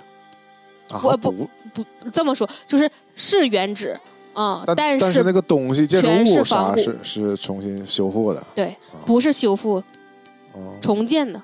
[0.91, 3.99] 啊我不不，不这么说，就是是原址
[4.41, 9.03] 啊、但是那个东西建筑物啥是是重新修复的对，啊。
[9.05, 9.83] 不是修复
[10.53, 10.75] 哦。
[10.81, 11.43] 重建的，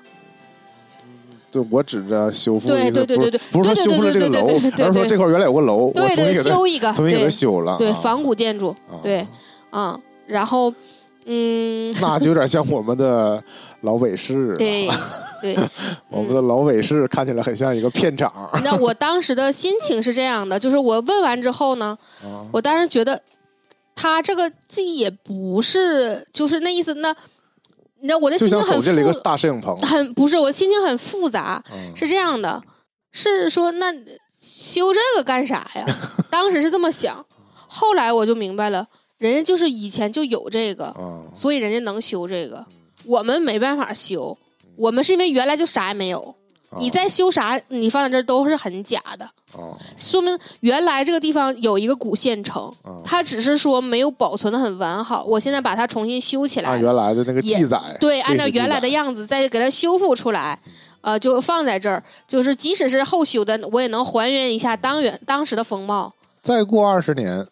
[1.51, 7.93] 对，我指着修复对对对对对不是说修复了这个楼而是说这块原来有个楼，我对对，修一个，重新给它对修了，对，啊。
[8.01, 8.95] 仿古建筑，啊。
[9.03, 9.27] 对
[9.71, 10.73] 啊，然后
[11.25, 13.43] 嗯，那就有点像我们的
[13.81, 14.87] 老北市，对
[15.53, 15.69] 对，
[16.09, 18.49] 我们的老北市看起来很像一个片场。
[18.55, 23.21] 你知道我当时的心情是这样的，就是我问完之后呢，啊我当时觉得
[23.93, 27.15] 他这个这也不是，就是那意思，那
[28.01, 32.61] 你知道我的心情很走进了一个复，大摄影棚，很不是，我心情很复杂，嗯是这样的，
[33.11, 33.93] 是说那
[34.41, 35.85] 修这个干啥呀？
[36.29, 37.25] 当时是这么想，
[37.67, 38.87] 后来我就明白了，
[39.17, 42.65] 人家就是以前就有这个，啊所以人家能修这个，
[43.05, 44.37] 我们没办法修，
[44.77, 46.35] 我们是因为原来就啥也没有，
[46.69, 49.77] 啊你再修啥，你放在这儿都是很假的，哦。
[49.95, 60.59] 说明原来这个地方有一个古县城，啊，它只是说没有保存的很完好，我现在把它重新修起来按，原来的那个记载，对，按照原来的样子再给它修复出来，
[61.01, 67.47] 呃，就放在这儿，就是即使是后修的，我也能还原一下当原当时的风貌，再过二十年，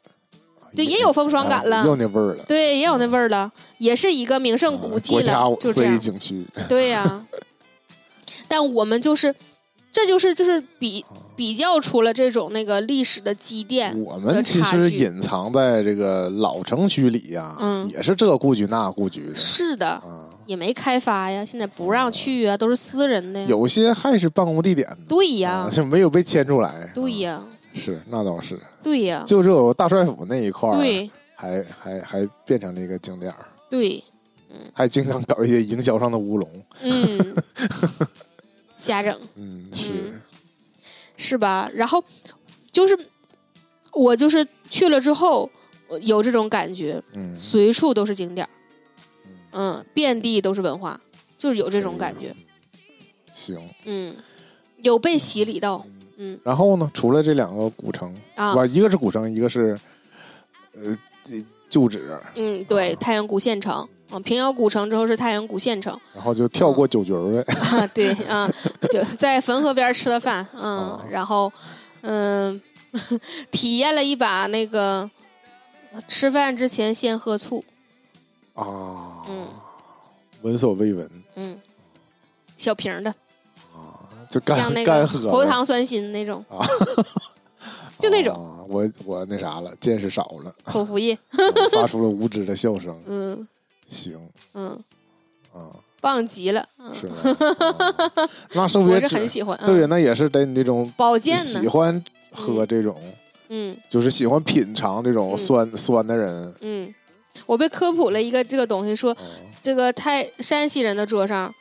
[0.76, 2.44] 对，也有风霜感了，啊有那味儿了。
[2.48, 7.26] 对，也有那味儿了，也是一个名胜古迹国家了，就这非样，景区，对呀、
[8.48, 9.34] 但我们就是，
[9.92, 11.06] 这就是就是比
[11.36, 23.44] 比较出了这种那个历史的积淀，我们其实隐藏在这个老城区里呀，嗯也是这故居那故居的是的，啊，也没开发呀，现在不让去啊，都是私人的。
[23.46, 26.70] 有些还是办公地点呢，对呀啊，就没有被迁出来。
[26.70, 27.42] 啊，对呀，
[27.74, 34.04] 是那倒是，对呀，就只有大帅府那一块儿，对还还还变成了一个景点儿，对，
[34.74, 36.66] 还经常搞一些营销上的乌龙。
[36.82, 37.36] 嗯，
[38.78, 40.22] 瞎整嗯，是嗯
[41.16, 41.70] 是吧？
[41.74, 42.04] 然后
[42.72, 42.98] 就是
[43.92, 45.50] 我就是去了之后，
[46.02, 48.50] 有这种感觉，嗯，随处都是景点儿，
[49.52, 51.00] 嗯，遍地都是文化，
[51.38, 52.36] 就是有这种感觉。
[53.34, 53.58] 行。
[53.86, 54.16] 嗯，
[54.82, 55.86] 有被洗礼到，
[56.24, 56.40] 嗯。
[56.44, 58.66] 然后呢，除了这两个古城，啊？
[58.66, 59.78] 一个是古城，一个是
[60.74, 62.98] 呃这旧址，嗯，对，啊。
[63.00, 67.54] 太原古县城，啊，平遥古城之后是太原古县城，然后就跳过九局儿呗。
[67.78, 68.50] 啊，对，啊，
[68.90, 71.52] 就在汾河边吃的饭，嗯啊，然后，
[72.02, 72.62] 嗯，
[73.52, 75.10] 体验了一把那个
[76.08, 77.64] 吃饭之前先喝醋，
[78.54, 79.48] 啊，嗯。
[80.44, 81.10] 闻所未闻。
[81.36, 81.58] 嗯，
[82.58, 83.16] 小瓶的，啊，
[84.34, 86.66] 就干像那个干喝了喉糖酸锌那种啊，
[88.00, 91.38] 就那种啊我我那啥了，见识少了，口服液， 啊
[91.72, 92.98] 发出了无知的笑声。
[93.06, 93.48] 嗯
[93.90, 94.18] 行
[94.56, 94.70] 嗯，
[95.54, 95.70] 啊，
[96.02, 97.16] 棒极了，嗯，是吗？
[98.26, 99.86] 啊那是不是也是很喜欢，对呀？
[99.86, 103.00] 嗯，那也是得你这种保健呢，喜欢喝这种，
[103.50, 106.54] 嗯就是喜欢品尝这种嗯酸酸的人。
[106.62, 106.94] 嗯，
[107.46, 109.18] 我被科普了一个这个东西，说啊
[109.62, 111.54] 这个太山西人的桌上啊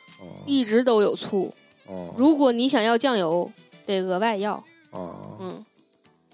[0.47, 1.53] 一直都有醋。
[1.87, 3.51] 啊如果你想要酱油，
[3.85, 4.53] 得额外要。
[4.91, 5.63] 啊嗯，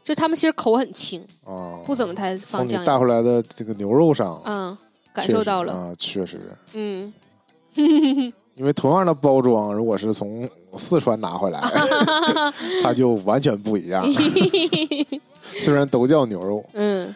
[0.03, 1.79] 就他们其实口很轻，啊！
[1.85, 2.85] 不怎么太从你放酱油。
[2.85, 4.77] 带回来的这个牛肉上，嗯，
[5.13, 5.71] 感确实受到了。
[5.73, 6.41] 啊，确实。
[6.73, 7.13] 嗯，
[7.75, 11.61] 因为同样的包装，如果是从四川拿回来，
[12.83, 14.05] 它就完全不一样。
[15.61, 17.15] 虽然都叫牛肉，嗯，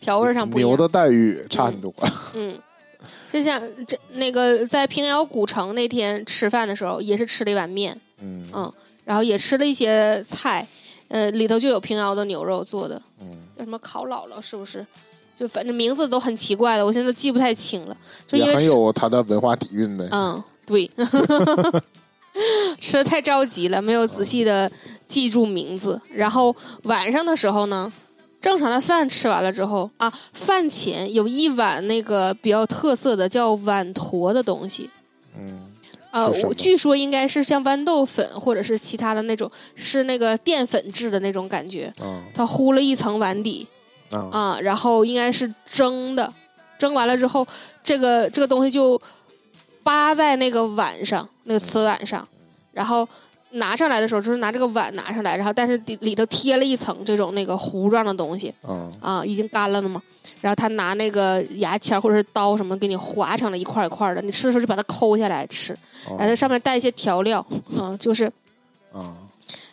[0.00, 0.76] 调味上不一牛。
[0.76, 1.92] 的待遇差很多。
[2.34, 2.58] 嗯，
[3.30, 8.72] 就像这那个在平遥古城那天吃饭的时候，也是吃了一碗面，嗯嗯，
[9.04, 10.66] 然后也吃了一些菜，
[11.08, 14.86] 呃，里头就有平遥的牛肉做的，嗯叫什么烤姥姥是不是？
[15.36, 17.96] 就反正名字都很奇怪了，我现在记不太清了。
[18.26, 20.06] 就因也很为吃有它的文化底蕴呗。
[20.12, 20.90] 嗯，对，
[22.78, 24.70] 吃的太着急了，没有仔细的
[25.06, 25.98] 记住名字。
[26.12, 27.90] 然后晚上的时候呢，
[28.40, 34.88] 正常的饭吃完了之后啊，饭前有一碗那个比较特色的叫碗坨的东西。
[35.36, 35.66] 嗯
[36.12, 36.48] 呃，是什么？
[36.48, 41.92] 我据说应该是像豌豆粉或者是其他的那种，是那个淀粉质的那种感觉。
[42.02, 43.66] 嗯它糊了一层碗底。
[44.12, 46.32] 嗯啊，然后应该是蒸的，
[46.76, 47.46] 蒸完了之后，
[47.84, 49.00] 这个这个东西就
[49.84, 52.26] 扒在那个碗上，那个瓷碗上，
[52.72, 53.08] 然后
[53.52, 58.52] 拿上来的时候就是拿这个碗拿上来，然后但是里里头贴了一层这种那个糊状的东西。
[58.62, 60.00] 啊啊，已经干了的嘛。
[60.40, 65.76] 然后他拿那个牙签或者是刀什么给你划成了一块一块的，你吃的时候就把它抠下来吃，
[66.08, 67.44] 然后它上面带一些调料，
[67.76, 68.24] 嗯，就是
[68.92, 69.14] 啊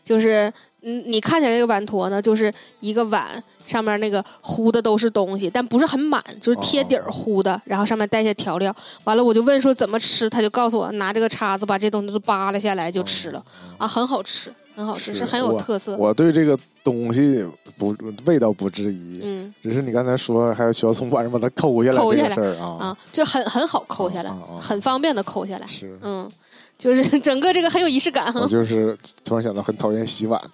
[0.07, 0.51] 就是，
[0.83, 8.73] 嗯，你看起来这个碗坨呢，就是一个碗上面那个糊的都是东西，但不是很满，就是贴底儿糊的，然后上面带一些调料。
[9.03, 13.43] 完了，我就问说怎么吃，他就告诉我拿这个叉子把这东西都扒拉下来就吃了，
[13.77, 15.97] 啊，很好吃，很好吃，是是很有特色。
[15.97, 17.45] 我对这个东西
[17.77, 17.93] 不
[18.23, 25.67] 味道不质疑，嗯只是你刚才说还需要从碗上把它抠下来抠下来这个事儿啊啊，就很很好抠下来，啊啊啊很方便的抠下来。
[25.67, 25.99] 是。
[26.01, 26.31] 嗯，
[26.77, 28.47] 就是 整个这个很有仪式感哈我。
[28.47, 30.41] 就是突然想到，很讨厌洗碗。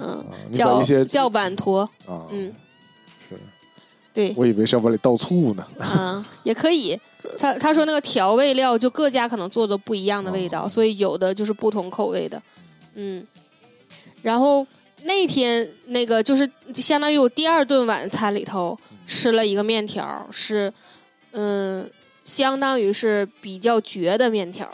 [0.00, 2.54] 嗯，叫一些叫碗坨，啊，嗯，
[3.28, 3.36] 是
[4.14, 5.66] 对，我以为是要往里倒醋呢。
[5.78, 6.98] 啊，也可以。
[7.38, 12.42] 他他说那个调味料就各家可能做的不一样的味道，哦所以有的就是不同口味的，
[12.94, 13.26] 嗯。
[14.22, 14.66] 然后
[15.02, 20.72] 那天那个就是相当于我第二顿晚餐里头吃了一个面条，是
[21.32, 21.88] 嗯，
[22.22, 24.70] 相当于是比较绝的面条。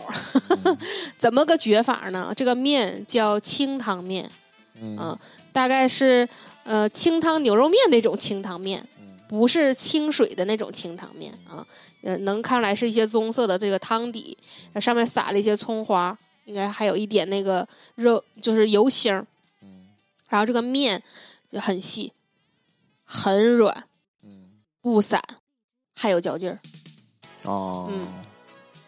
[0.65, 0.79] 嗯。
[1.19, 2.33] 怎么个绝法呢？
[2.37, 4.31] 这个面叫清汤面，
[4.81, 4.97] 嗯。
[4.97, 5.19] 啊
[5.53, 6.29] 大概是
[6.63, 8.87] 呃清汤牛肉面那种清汤面。
[9.01, 9.19] 嗯。
[9.29, 11.67] 不是清水的那种清汤面啊，
[12.03, 14.37] 呃，能看出来是一些棕色的这个汤底，
[14.73, 19.23] 呃上面撒了一些葱花，应该还有一点那个肉，就是油腥
[20.29, 21.03] 然后这个面
[21.51, 22.13] 就很细，
[23.05, 23.85] 很软，
[24.23, 24.51] 嗯。
[24.81, 25.23] 不散，
[25.95, 26.59] 还有嚼劲儿，
[27.49, 28.07] 啊嗯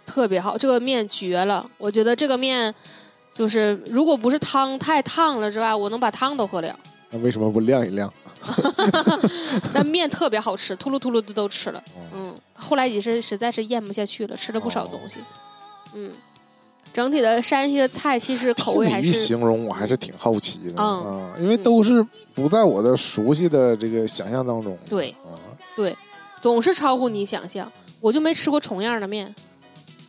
[0.05, 2.75] 特别好，这个面绝了，我觉得这个面。
[3.33, 6.77] 就是如果不是汤太烫了之外，我能把汤都喝了。
[7.11, 8.13] 那为什么不晾一晾？
[9.73, 11.79] 那面特别好吃，秃噜秃噜的都吃了。
[11.95, 15.21] 哦嗯，后来也是实在是咽不下去了，吃了不少哦东西。
[15.95, 16.11] 嗯，
[16.93, 22.05] 整体的山西的菜其实口味还是一形容，我还是挺好奇的嗯啊，因为都是
[22.35, 24.77] 不在我的熟悉的这个想象当中。
[24.89, 25.39] 对啊，
[25.77, 25.97] 对，
[26.41, 27.71] 总是超乎你想象。
[28.01, 29.33] 我就没吃过重样的面，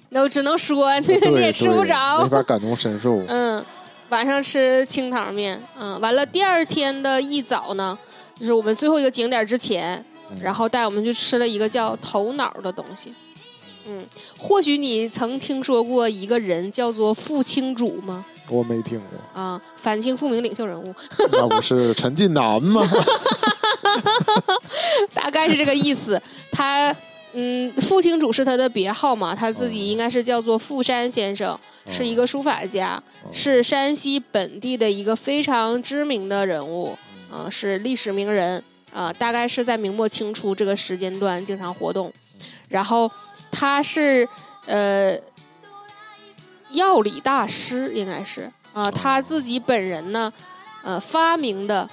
[0.10, 2.30] 那我只能说 你也吃不着没。
[2.30, 3.22] 法感同身受。
[3.28, 3.64] 嗯，
[4.10, 7.98] 晚上吃清汤面，嗯，完了第二天的一早呢，
[8.39, 13.14] 就是我们最后一个景点之前，嗯然后带我们去吃了一个叫头脑的东西。
[13.86, 14.06] 嗯，
[14.38, 18.24] 或许你曾听说过一个人叫做傅青主吗？
[18.48, 20.94] 我没听过，啊，反清复明领袖人物，
[21.32, 22.82] 那不是陈近南吗？
[25.14, 26.22] 大概是这个意思。
[26.52, 26.94] 他
[27.34, 31.58] 嗯，傅清主是他的别号嘛，他自己应该是叫做傅山先生，
[31.90, 33.02] 是一个书法家，
[33.32, 36.98] 是山西本地的一个非常知名的人物，
[37.32, 38.62] 啊、是历史名人，
[38.94, 42.12] 啊、大概是在明末清初这个时间段经常活动，
[42.68, 43.10] 然后
[43.50, 44.28] 他是
[44.66, 45.18] 呃
[46.72, 50.32] 药理大师，应该是啊、他自己本人呢，
[50.84, 51.90] 呃发明的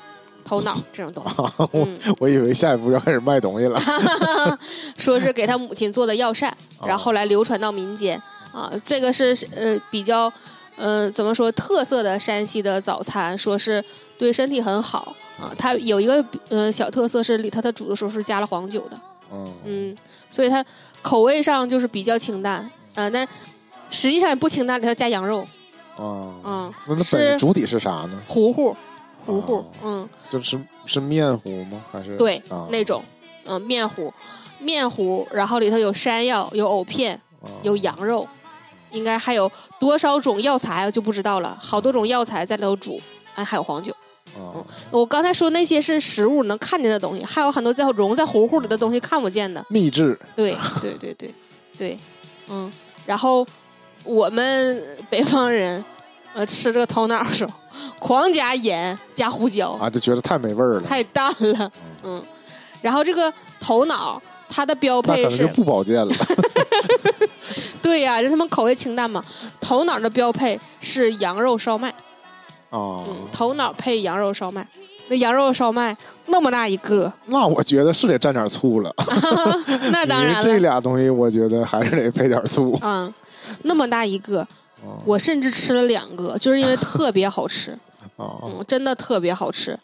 [0.48, 1.36] 头脑这种东西，
[1.74, 2.16] 嗯。
[2.18, 3.78] 我以为下一步要开始卖东西了。
[4.96, 6.52] 说是给他母亲做的药膳，
[6.86, 8.20] 然后后来流传到民间
[8.52, 10.32] 啊，这个是呃比较
[10.76, 13.84] 呃怎么说特色的山西的早餐，说是
[14.16, 15.52] 对身体很好啊。
[15.58, 19.00] 它有一个呃小特色是里头它煮的时候是加了黄酒的，
[19.32, 19.96] 嗯，嗯，
[20.30, 20.64] 所以它
[21.02, 23.26] 口味上就是比较清淡，呃，但
[23.90, 25.40] 实际上也不清淡，里头加羊肉，
[25.96, 28.20] 啊，嗯，那它是本主体是啥呢？
[28.26, 28.76] 糊糊
[29.32, 31.84] 糊糊哦，嗯，就是是面糊吗？
[31.92, 33.02] 还是对啊，那种
[33.44, 34.12] 嗯面糊
[34.58, 37.14] 面糊，然后里头有山药，有藕片。
[37.40, 38.26] 啊有羊肉，
[38.90, 39.48] 应该还有
[39.78, 43.00] 多少种药材就不知道了，好多种药材在里头煮，
[43.36, 43.94] 哎，还有黄酒。
[44.36, 49.64] 嗯我刚才说那些是食物能看见的东西，还有很多在融在糊糊里的东西看不见的。
[49.68, 51.34] 秘制对对对对
[51.78, 51.98] 对，
[52.48, 52.70] 嗯，
[53.06, 53.46] 然后
[54.02, 55.82] 我们北方人，
[56.38, 57.50] 呃，吃这个头脑的时候，
[57.98, 60.82] 狂加盐加胡椒，啊，就觉得太没味儿了。
[60.82, 61.72] 太淡了，
[62.04, 62.22] 嗯，
[62.80, 66.14] 然后这个头脑它的标配是不保健了。
[67.82, 69.20] 对呀、这他们口味清淡嘛。
[69.60, 71.88] 头脑的标配是羊肉烧麦，
[72.70, 74.64] 啊，嗯，头脑配羊肉烧麦。
[75.08, 78.94] 那羊肉烧麦那么大一个，那我觉得是得蘸点醋了。
[79.90, 82.78] 那当然了这，俩东西，我觉得还是得配点醋。
[82.82, 83.12] 嗯，
[83.62, 84.46] 那么大一个，
[84.84, 87.72] 啊我甚至吃了两个，就是因为特别好吃，
[88.16, 89.78] 啊嗯，真的特别好吃。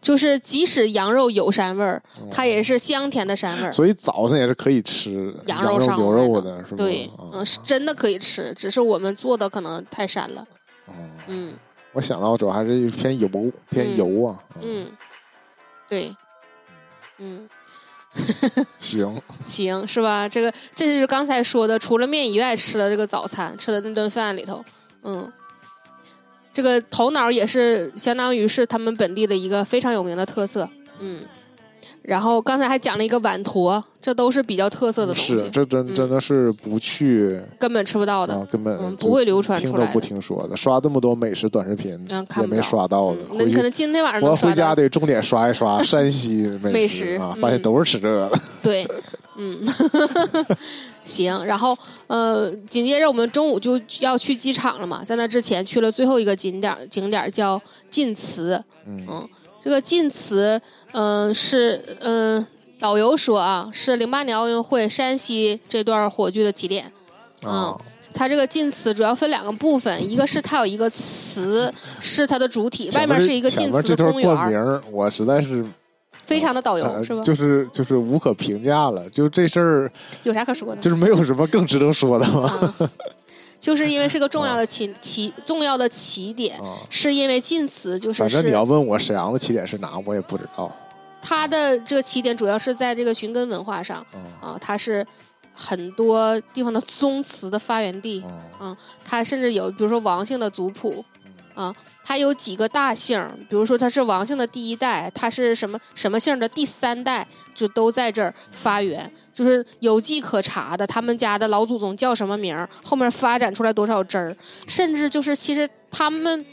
[0.00, 3.70] 就是即使羊肉有膻味儿，它也是香甜的膻味儿。
[3.70, 6.76] 所以早上也是可以吃羊肉、牛肉的的，是吗？
[6.78, 10.40] 对，啊嗯，是真的可以吃，只是我们做的可能太膻了。
[10.86, 10.94] 啊
[11.26, 11.52] 嗯
[11.92, 13.28] 我想到主要还是偏油，
[13.68, 14.38] 偏嗯油啊。
[14.62, 14.86] 嗯，
[15.88, 16.14] 对，
[17.18, 17.46] 嗯。
[18.80, 20.28] 行，行，是吧？
[20.28, 24.64] 这个这就是刚才说的，除了面以外吃的这个早餐，吃的那顿饭里头，
[25.02, 25.30] 嗯，
[26.52, 31.20] 这个头脑也是相当于是他们本地的一个非常有名的特色，嗯。
[32.02, 38.34] 然后刚才还讲了一个碗坨，这都是比较特色的东是西，这真嗯真的是不去根本吃不到的。
[38.34, 40.56] 啊，根本嗯不会流传听都不听说的。
[40.56, 41.96] 刷这么多美食短视频，
[42.40, 43.38] 也没刷到的嗯。
[43.38, 44.34] 那可能今天晚上我。
[44.40, 48.40] 回家得重点刷一刷 山西美美食食啊，发现嗯都是吃这个的。
[48.62, 48.88] 对，
[49.36, 49.58] 嗯，
[51.04, 51.76] 行，然后
[52.06, 59.28] 呃，紧接着我们中午就要去机场了嘛，在那之前去了最后一个景点，景点叫晋祠，嗯嗯，
[59.62, 60.60] 这个晋祠，
[60.92, 62.46] 嗯、是嗯、
[62.78, 66.90] 导游说啊，是零八年奥运会山西这段火炬的起点。
[67.42, 67.76] 啊
[68.12, 75.64] 它这个晋祠主要分两个部分，一个是它有一个祠是它的主体，外面是一个晋祠公园名儿，我实在是
[76.24, 77.22] 非常的导游、呃是吧？
[77.22, 79.08] 就是就是无可评价了。
[79.10, 79.92] 就这事儿，
[80.24, 80.80] 有啥可说的？
[80.80, 82.52] 就是没有什么更值得说的吗？
[82.78, 82.90] 啊，
[83.60, 90.74] 就是因为是个重要的起起重要的起点，啊，是因为晋祠就是反正你要问我沈阳的起点是哪，我也不知道。
[91.22, 93.98] 它的这个起点主要是在这个寻根文化上
[94.40, 95.06] 啊啊，它是
[95.54, 98.24] 很多地方的 宗祠的发源地，
[98.58, 101.04] 啊它甚至有比如说王姓的族谱
[101.60, 101.74] 啊。
[102.02, 110.84] 它有几个大姓，比如说他是王姓的第一代，他是什么什么姓的第三代，就都在这儿发源，就是有迹可查的。
[110.84, 114.36] 他们家的老祖宗叫什么名儿，后面发展出来多少支儿，
[114.66, 116.44] 甚至就是其实他们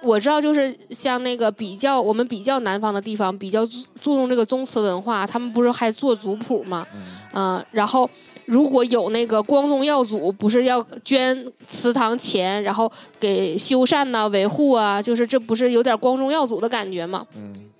[0.00, 6.84] 我知道，就是像那个比较我们比较南方的地方，比较注注重这个宗祠文化，他们不是还做族谱吗？
[6.94, 8.08] 嗯啊、然后
[8.46, 17.26] 如果有那个光宗耀祖，不是要捐祠堂钱，然后给修缮呐、维护啊，就是这不是有点光宗耀祖的感觉吗？
[17.36, 17.70] 嗯，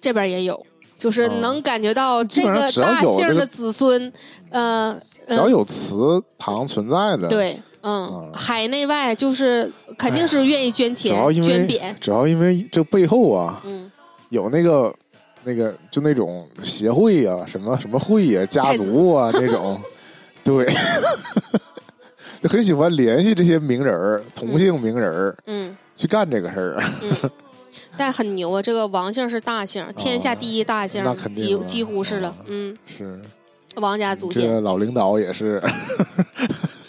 [0.00, 0.64] 这边也有，
[0.98, 4.12] 就是哦能感觉到这个大姓的子孙，
[4.50, 4.92] 呃，
[5.26, 7.60] 嗯，只要有祠堂存在的，，对。
[7.82, 13.90] 嗯，啊海内外就是肯定是愿意捐钱、捐匾，只要因为这背后啊嗯，
[14.28, 14.94] 有那个
[15.44, 19.80] 那个就那种协会啊、什么什么会呀、家族啊那种，
[20.44, 20.66] 对，
[22.42, 26.82] 就很喜欢联系这些名人儿、同姓名人儿嗯去干这个事儿。
[27.02, 27.30] 嗯，
[27.96, 28.62] 但很牛啊！
[28.62, 32.36] 这个王姓是大姓，天下第一大姓，那肯定啊几几乎是了啊。
[32.46, 33.20] 嗯，是，
[33.76, 35.62] 王家祖先这老领导也是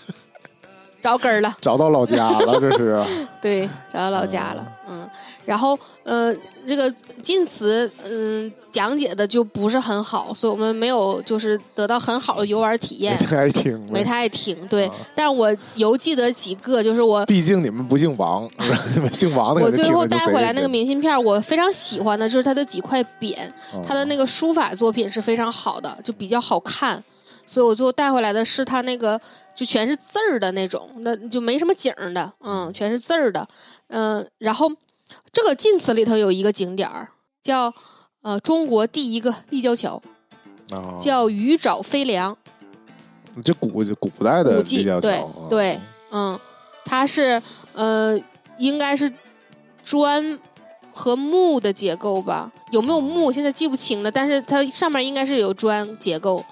[1.01, 3.01] 着根儿了，找到老家了，这是。
[3.41, 4.65] 对，找到老家了。
[4.87, 5.09] 嗯，
[5.45, 6.35] 然后呃，
[6.67, 14.55] 这个晋祠嗯、讲解的就不是很好，所以我们没有就是得到很好的游玩体验没，太爱听，没太爱听。
[14.67, 18.47] 对，啊但是我犹记得几个，就是我毕竟你们不姓王，
[18.93, 23.35] 你们姓王的，我最后带回来那个，明信片，我非常喜欢的就是它的几块匾，
[23.73, 27.01] 嗯它的那个书法作品是非常好的，就比较好看，
[27.51, 29.19] 所以我最后带回来的是它那个
[29.53, 33.45] 就全是字儿的那种，那就没什么景儿的，嗯，全是字儿的，
[33.87, 34.71] 嗯、然后
[35.33, 37.09] 这个晋祠里头有一个景点儿
[37.43, 37.73] 叫
[38.21, 40.01] 呃中国第一个立交桥，
[40.71, 42.37] 啊，叫鱼沼飞梁，
[43.43, 43.67] 这古
[43.99, 45.77] 古代的立交桥，对，
[46.11, 46.39] 嗯，
[46.85, 47.41] 它是
[47.73, 48.17] 呃
[48.57, 49.11] 应该是
[49.83, 50.39] 砖
[50.93, 52.49] 和木的结构吧？
[52.71, 56.45] 有没有木现在记不清了，但是它上面应该是有砖结构，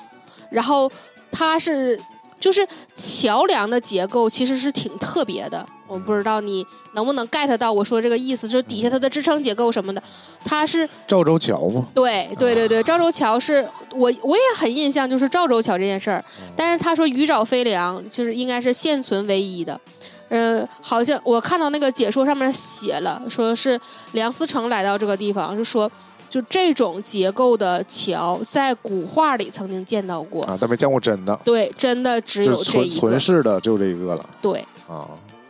[0.49, 0.91] 然后
[1.31, 1.99] 它是
[2.39, 5.65] 就是桥梁的结构其实是挺特别的。
[5.87, 10.01] 我不知道你能不能 get 到我说这个意思，就是底下它的支撑结构什么的，
[10.45, 16.23] 它是赵州桥吗，对对对对，赵州桥是我我也很印象，就是赵州桥这件事儿。
[16.55, 19.81] 但是他说鱼沼飞梁就是应该是现存唯一的，
[20.29, 23.79] 呃，好像我看到那个解说上面写了，说是
[24.11, 25.91] 梁思成来到这个地方，就说
[26.29, 34.29] 就这种结构的桥在古画里曾经见到过，啊，但没见过真的，对，真的只有这一个，存世的就这一个了。
[34.41, 35.07] 对，啊。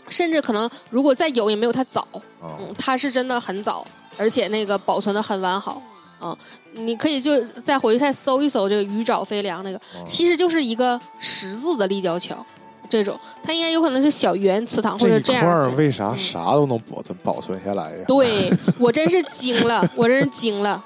[0.08, 2.02] 甚至可能如果再有也没有它早，
[2.42, 2.58] 啊。
[2.60, 3.86] 嗯，它是真的很早，
[4.18, 5.82] 而且那个保存的很完好。
[6.22, 6.36] 嗯，
[6.74, 10.04] 你可以就再回去再搜一搜这个鱼沼飞梁那个，啊。
[10.06, 12.46] 其实就是一个十字的立交桥，
[12.90, 15.48] 这种它应该有可能是小圆祠堂或者这样式。
[15.48, 18.04] 儿为啥嗯啥都能保存保存下来呀？
[18.08, 20.84] 对 我真是惊了，我真是惊了，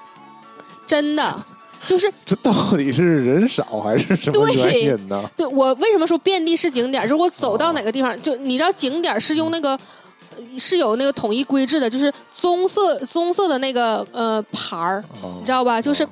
[0.85, 1.43] 真的
[1.85, 5.23] 就是 这到底是人少还是什么原因呢？
[5.37, 7.07] 对我为什么说遍地是景点儿？
[7.07, 9.71] 就是我走到哪个地方，就你知道景点儿是用那个。
[9.71, 9.79] 呃
[10.57, 15.79] 是有那个统一规制的，就是棕色棕色的那个呃牌儿，啊你知道吧？
[15.79, 16.03] 就是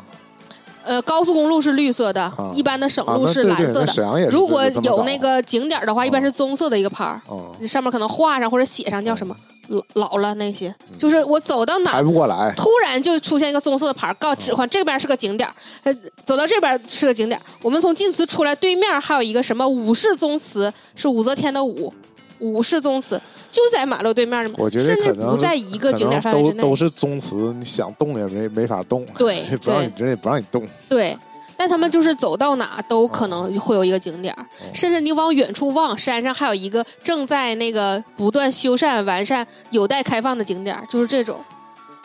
[0.84, 2.52] 呃高速公路是绿色的，啊。
[2.54, 4.30] 一般的省啊，路是蓝色的。
[4.30, 9.36] 如果有那个景点的话，一般啊是棕色的一个牌儿，啊，上面可能画上或者写上叫什么
[9.68, 10.98] 老老了那些，嗯。
[10.98, 12.54] 就是我走到哪排不过来。
[12.56, 17.42] 突然就出现一个棕色的牌儿，告指唤这边是个景点儿，呃，走到这边是个景点儿。
[17.62, 21.94] 我们从晋祠出来，对面还有一个什么武氏宗祠，是武则天的武，
[22.42, 26.62] 武氏宗祠就在马路对面我觉得甚至可能不在一个景点范围之内。
[26.62, 30.68] 都都是宗祠，你想动也没没法动，对 不让你对人也不让你动。
[30.90, 31.18] 对，
[31.56, 34.36] 但他们就是走到哪都可能会有一个景点
[34.74, 41.40] 甚至你往远处望，山上还有一个正在那个不断修缮完善、有待开放的景点儿，就是这种，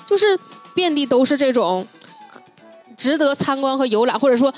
[0.04, 0.38] 就是
[0.74, 1.86] 遍地都是这种
[2.96, 4.52] 值得参观和游览，或者说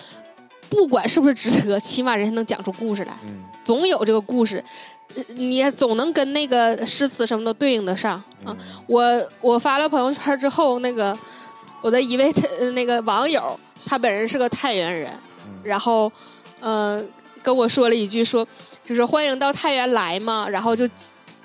[0.68, 3.44] 不管是不是值得，起码人家能讲出故事来，嗯。
[3.64, 4.64] 总有这个故事，呃
[5.28, 8.46] 你总能跟那个诗词什么都对应得上啊。
[8.46, 8.56] 嗯
[8.86, 11.16] 我我发了朋友圈之后，那个
[11.80, 15.12] 我的一位呃那个网友，他本人是个太原人，
[15.46, 16.10] 嗯然后
[16.60, 17.02] 呃
[17.42, 18.46] 跟我说了一句说，
[18.84, 20.88] 就是欢迎到太原来嘛，然后就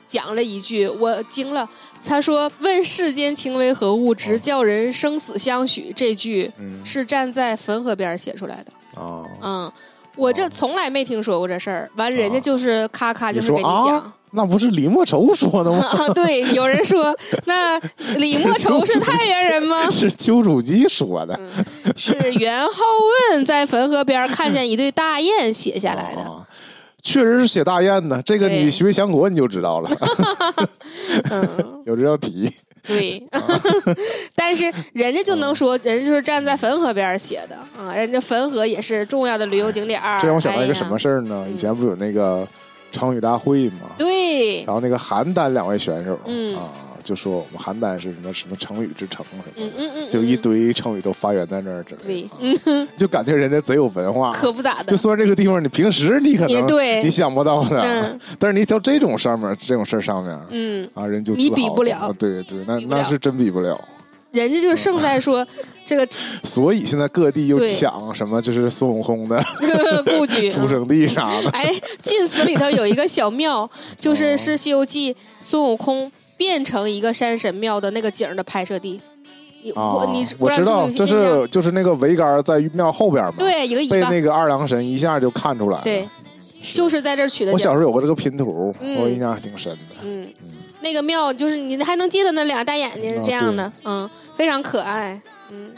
[0.07, 1.67] 讲了一句，我惊了。
[2.05, 9.01] 他说：“问世间情为何物，直叫人生死相许。”这句嗯是站在汾河边写出来的。
[9.01, 9.71] 啊，嗯，
[10.15, 11.89] 我这从来没听说过这事儿。
[11.95, 14.13] 完，人家就是咔咔就是给你讲。
[14.35, 15.79] 那不是李莫愁说的吗？
[15.85, 17.79] 啊，对，有人说， 那
[18.15, 19.87] 李莫愁是太原人吗？
[19.91, 21.39] 是丘处机说的。
[21.39, 22.81] 嗯，是元好
[23.31, 26.21] 问在汾河边看见一对大雁写下来的。
[26.21, 26.47] 啊
[27.05, 29.89] 确实是写大雁的，这个你学强国你就知道了，
[31.29, 32.49] 嗯，有这道题。
[32.87, 33.21] 对。
[34.35, 40.19] 但是人家就能说，人家就是站在汾河边写的啊，人家汾河也是重要的旅游景点儿。
[40.19, 41.43] 这让我想到一个什么事儿呢？
[41.47, 42.47] 嗯以前不有那个
[42.91, 43.91] 成语大会吗？
[43.97, 46.69] 对，然后那个邯郸两位选手嗯啊，
[47.03, 52.27] 就说我们邯郸是什么什么成语之城什么的，嗯嗯嗯，就一嗯堆成语都发源在那儿之类
[52.65, 54.31] 的，就感觉人家贼有文化。
[54.33, 54.85] 可不咋的。
[54.85, 54.97] 就。
[55.03, 61.97] 算这个地方你平时你可能你想不到的嗯，但是你到这种上面这种事儿上面嗯，啊，人就你比不了。
[61.97, 63.77] 啊对对，那那是真比不了。
[64.31, 65.45] 人家就胜在说
[65.85, 66.07] 这个
[66.41, 69.43] 所以现在各地又抢什么，就是孙悟空的
[70.05, 71.49] 故居 出生地啥的。
[71.49, 71.69] 哎，
[72.01, 73.69] 晋祠里头有一个小庙，
[73.99, 74.37] 就是哦。
[74.37, 78.99] 是《西游记》孙悟空变成一个山神庙的那个景儿的拍摄地。
[79.61, 85.83] 你啊我你，我知道，道这是就是那个桅杆在庙后边嘛，，对一个被那个二郎神一下就看出来了。
[85.83, 86.07] 对，
[86.61, 87.53] 就是在这儿取的景。
[87.53, 89.95] 我小时候有过这个拼图，嗯我印象还挺深的。
[90.03, 90.27] 嗯，
[90.81, 95.71] 那个庙就是你还能记得那俩大眼睛啊这样的，嗯，非常可爱，嗯。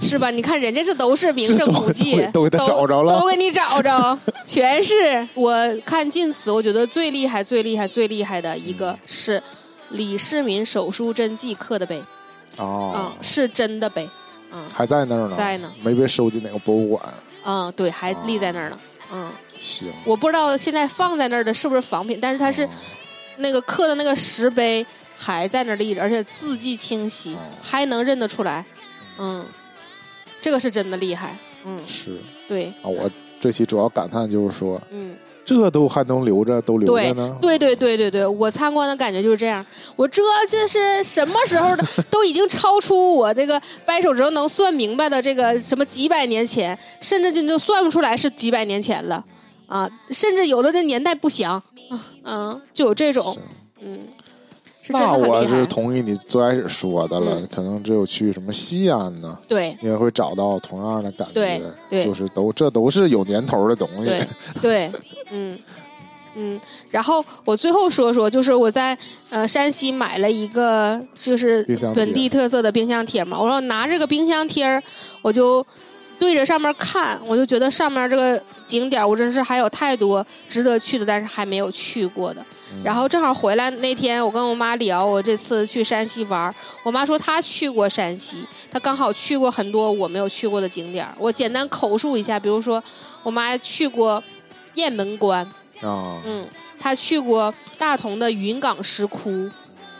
[0.00, 0.30] 是吧？
[0.30, 5.26] 你看人家这都是名胜古迹，都都给他找着了都给你找着，全是。
[5.34, 5.54] 我
[5.84, 9.42] 看晋祠，我觉得最厉害、最厉害、最厉害的一个是，
[9.90, 12.02] 李世民手书真迹刻的碑，
[12.56, 12.92] 哦。
[12.94, 14.08] 嗯，，是真的碑，
[14.52, 14.64] 嗯。
[14.72, 17.02] 还在那儿呢，在呢，没被收进哪个博物馆。
[17.44, 18.78] 嗯，对，还立在那儿呢，
[19.12, 22.68] 嗯，行，我不知道现在放在那儿的是不是仿品，但是它是哦
[23.38, 24.84] 那个刻的那个石碑
[25.16, 28.64] 还在那儿立着，而且字迹清晰哦，还能认得出来，
[29.16, 29.44] 嗯，
[30.40, 32.16] 这个是真的厉害，嗯，是
[32.46, 33.10] 对，啊，我
[33.40, 35.16] 这期主要感叹就是说，嗯。
[35.44, 37.34] 这都还能留着，都留着呢。
[37.40, 39.64] 对对对对对，我参观的感觉就是这样。
[39.96, 41.82] 我这这是什么时候的？
[42.10, 49.24] 都已经超出我这个掰手指头能算明白的这个什么几百年前，甚至就就算不出来是几百年前了
[49.66, 49.90] 啊！
[50.10, 51.54] 甚至有的那年代不详
[51.88, 53.34] 啊，嗯，就有这种
[53.80, 54.00] 嗯，
[54.88, 55.66] 是真那我是的很厉害。
[55.66, 61.34] 同意你最开始说的了，嗯可能只有去什么西安呢，对你也会找到同样的感觉。
[61.34, 64.06] 对对就是都这都是有年头的东西。
[64.06, 64.28] 对
[64.62, 64.92] 对，
[65.30, 65.58] 嗯
[66.34, 66.60] 嗯。
[66.90, 68.96] 然后我最后说说，就是我在
[69.28, 74.82] 呃山西买了一个就是冰箱本地特色的冰箱贴嘛，我说拿这个冰箱贴儿，
[75.20, 75.64] 我就
[76.18, 82.44] 对着上面看，我就觉得上面这个景点儿，我真是还有太多值得去的，但是还没有去过的。
[82.72, 91.14] 嗯然后正好回来那天，我跟我妈聊，我这次去山西玩儿，我妈说她去过山西，她刚好去过很多我没有去过的景点儿。
[91.18, 92.82] 我简单口述一下，比如说
[93.22, 94.22] 我妈去过
[94.74, 95.42] 雁门关，
[95.80, 96.46] 啊，嗯，
[96.78, 99.50] 她去过大同的云冈石窟，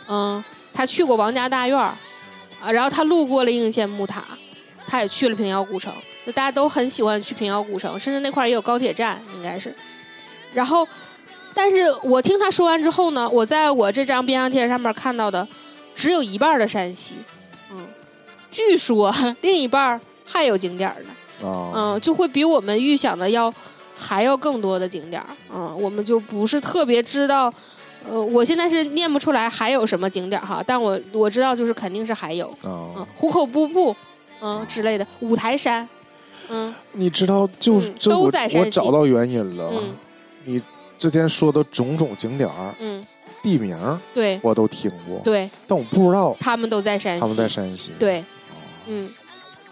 [0.07, 1.95] 嗯，她去过王家大院儿，
[2.61, 4.23] 啊，然后她路过了应县木塔，
[4.87, 5.91] 她也去了平遥古城，
[6.25, 9.73] 就大家都很喜欢去平遥古城，甚至那块儿也有高铁站，应该是。
[10.53, 10.87] 然后，
[11.53, 15.47] 但是我听他说完之后呢，我在我这张冰箱贴上面看到的
[15.93, 17.15] 只有一半的山西，
[17.71, 17.85] 嗯，
[18.49, 21.47] 据说另一半儿还有景点儿呢。
[21.47, 23.53] 啊，嗯，就会比我们预想的要
[23.95, 25.27] 还要更多的景点儿。
[25.53, 27.53] 嗯，我们就不是特别知道，
[28.09, 33.95] 呃，我现在是念不出来还有什么景点儿哈，但我我知道就是肯定是还有，嗯啊，，壶口瀑布，
[34.41, 35.87] 嗯之类的，五台山，
[36.49, 36.73] 嗯。
[36.91, 38.79] 你知道，就是嗯都这我在山西。
[38.79, 39.69] 我找到原因了。
[39.73, 39.95] 嗯。
[40.43, 40.61] 你
[40.99, 43.03] 之前说的种种景点儿、嗯，
[43.41, 47.91] 地名儿对我都听过，对，但我不知道他们都在山西，他们在山西。
[47.97, 48.23] 对，哦
[48.87, 49.09] 嗯，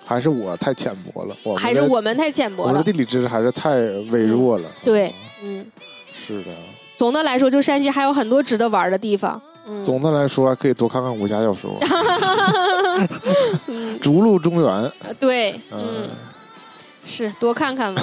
[0.06, 4.70] 还是我太浅薄了，我还是我们太浅薄了我的，地理知识还是太微弱了。
[4.86, 5.14] 对啊，
[5.44, 5.66] 嗯，
[6.14, 6.52] 是的。
[6.96, 11.78] 总的来说，就山西还有很多值得玩的地方，嗯，总的来说，还可以多看看武侠小说，
[13.68, 14.72] 嗯，逐鹿中原。
[15.04, 16.10] 呃对，嗯嗯，，
[17.04, 18.02] 是多看看吧。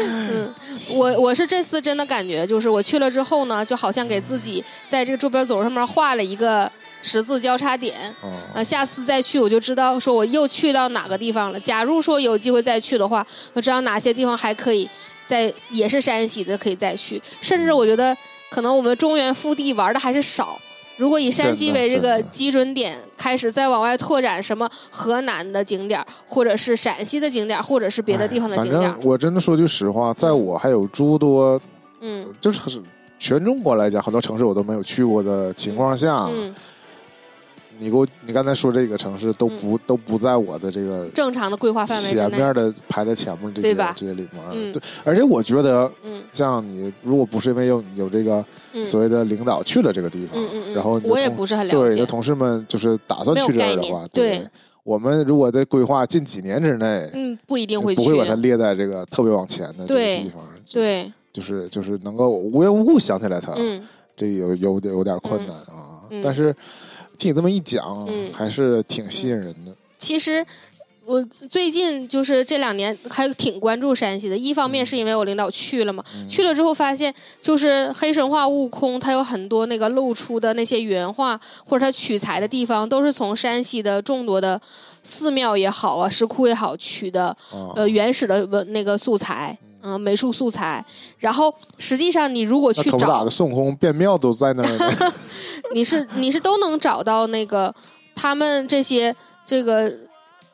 [0.00, 6.70] 嗯 嗯，我我是这次真的感觉，就是我去了之后呢，就好像给自己在这个坐标轴上面画了一个
[7.02, 7.96] 十字交叉点。
[8.22, 11.58] 啊啊，下次再去我就知道说我又去到哪个地方了。
[11.58, 14.88] 假如说有机会再去的话，我知道哪些地方还可以
[15.26, 17.20] 再也是山西的可以再去。
[17.40, 18.16] 甚至我觉得
[18.50, 20.60] 可能我们中原腹地玩的还是少。
[20.96, 28.82] 如果以山西为这个基准点，开始再往外拓展什么河南的景点儿，或者是陕西的景点儿，或者是别的地方的哎景点。
[28.82, 31.60] 儿反正，我真的说句实话，在我还有诸多，
[32.00, 32.26] 嗯。
[32.40, 32.82] 就是
[33.18, 36.54] 全中国来讲，很多城市我都没有去过的情况下，嗯，
[37.84, 45.90] 你给我，你刚才说这个城市都不、都不在我的这个正常的规划范围前面的排在前面这些这些里面，嗯对，而且我觉得。
[46.04, 50.42] 嗯像你，如果不是因为有有这个嗯所谓的领导去了这个地方，
[50.74, 54.48] 然后你我也不是很了对，你解的，同事们就是打算去这儿的话，对对，
[54.82, 60.42] 我们如果在规划近几年之内，嗯，不一定会去，不会把它列在这个特别往前的这个地方，，
[60.72, 63.80] 对，就是就是能够无缘无故想起来它，嗯。
[64.16, 66.02] 这有有点有点困难啊。
[66.10, 66.54] 嗯但是
[67.18, 69.72] 听你这么一讲，嗯还是挺吸引人的。
[69.98, 70.44] 其实
[71.06, 84.60] 我最近就是这两年还挺关注山西的，一方面是因为我领导去了嘛，嗯去了之后发现就是黑神话悟空，它有很多那个露出的那些原画或者它取材的地方，都是从山西的众多的
[85.02, 89.56] 寺庙也好啊、石窟也好取的啊，呃原始的文那个素材。
[89.60, 90.84] 嗯，美术素材。
[91.18, 95.12] 然后实际上，你如果去找孙悟空变庙都在那儿呢。
[95.72, 97.74] 你是你是都能找到那个
[98.14, 99.92] 他们这些这个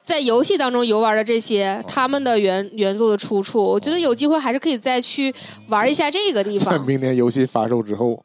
[0.05, 3.63] 在游戏当中游玩的这些他们的原原作的出处。
[3.63, 5.35] 我觉得有机会还是可以再去
[5.69, 6.87] 玩一下这个地 在方。
[6.87, 8.23] 明年游戏发售之后，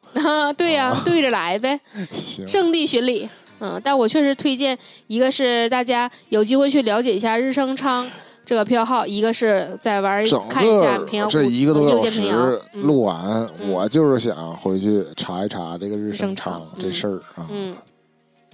[0.56, 1.78] 对呀、对着来呗，
[2.14, 3.28] 行，圣地巡礼。
[3.58, 8.06] 嗯，但我确实推荐，一个是大家有机会去了解一下日升昌
[8.46, 17.46] 这个票号，一个是在玩看一下平这一个多小时录完，嗯我就是想回去查一查这个日升昌这事儿啊。
[17.50, 17.76] 嗯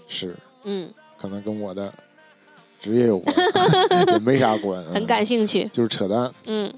[0.09, 0.89] 是，嗯，
[1.20, 1.93] 可能跟我的
[2.81, 3.36] 职业有关，
[4.12, 5.69] 也没啥关，很嗯感兴趣。
[5.70, 6.32] 就是扯淡。
[6.47, 6.73] 嗯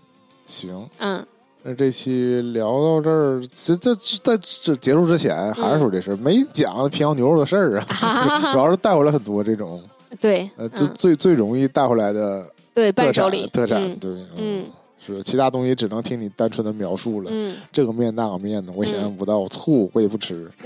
[0.45, 1.24] 行，嗯，
[1.62, 9.81] 那这期聊到这儿，这这在这结束之前还是说这事儿，没讲平遥牛肉的事儿啊， 主要是带回来很多这种
[10.20, 14.66] 对，呃，最嗯最最容易带回来的对，伴手礼，特产，嗯对，嗯
[15.06, 17.30] 是其他东西只能听你单纯的描述了。
[17.32, 19.46] 嗯，这个面那个面的，我也想象不到。
[19.48, 20.51] 醋我也不吃，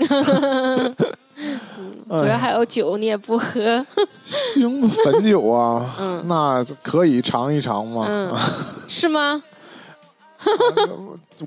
[2.09, 3.85] 主要还有酒你也不喝，
[4.25, 8.05] 行吧，汾酒啊，嗯 那可以尝一尝吗。
[8.07, 8.33] 嗯，
[8.87, 9.43] 是吗？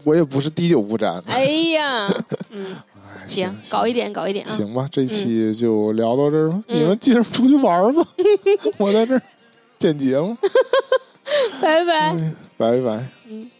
[0.04, 1.22] 我也不是滴酒不沾。
[1.26, 2.06] 哎呀，
[2.50, 6.62] 嗯，哎行，搞一点，搞一点啊，行吧，这期就聊到这儿吧。
[6.68, 8.06] 嗯你们接着出去玩吧，
[8.78, 9.22] 我在这儿
[9.82, 10.36] 剪节目。
[11.60, 12.12] 拜拜。
[12.12, 13.04] 嗯拜拜。
[13.26, 13.50] 嗯。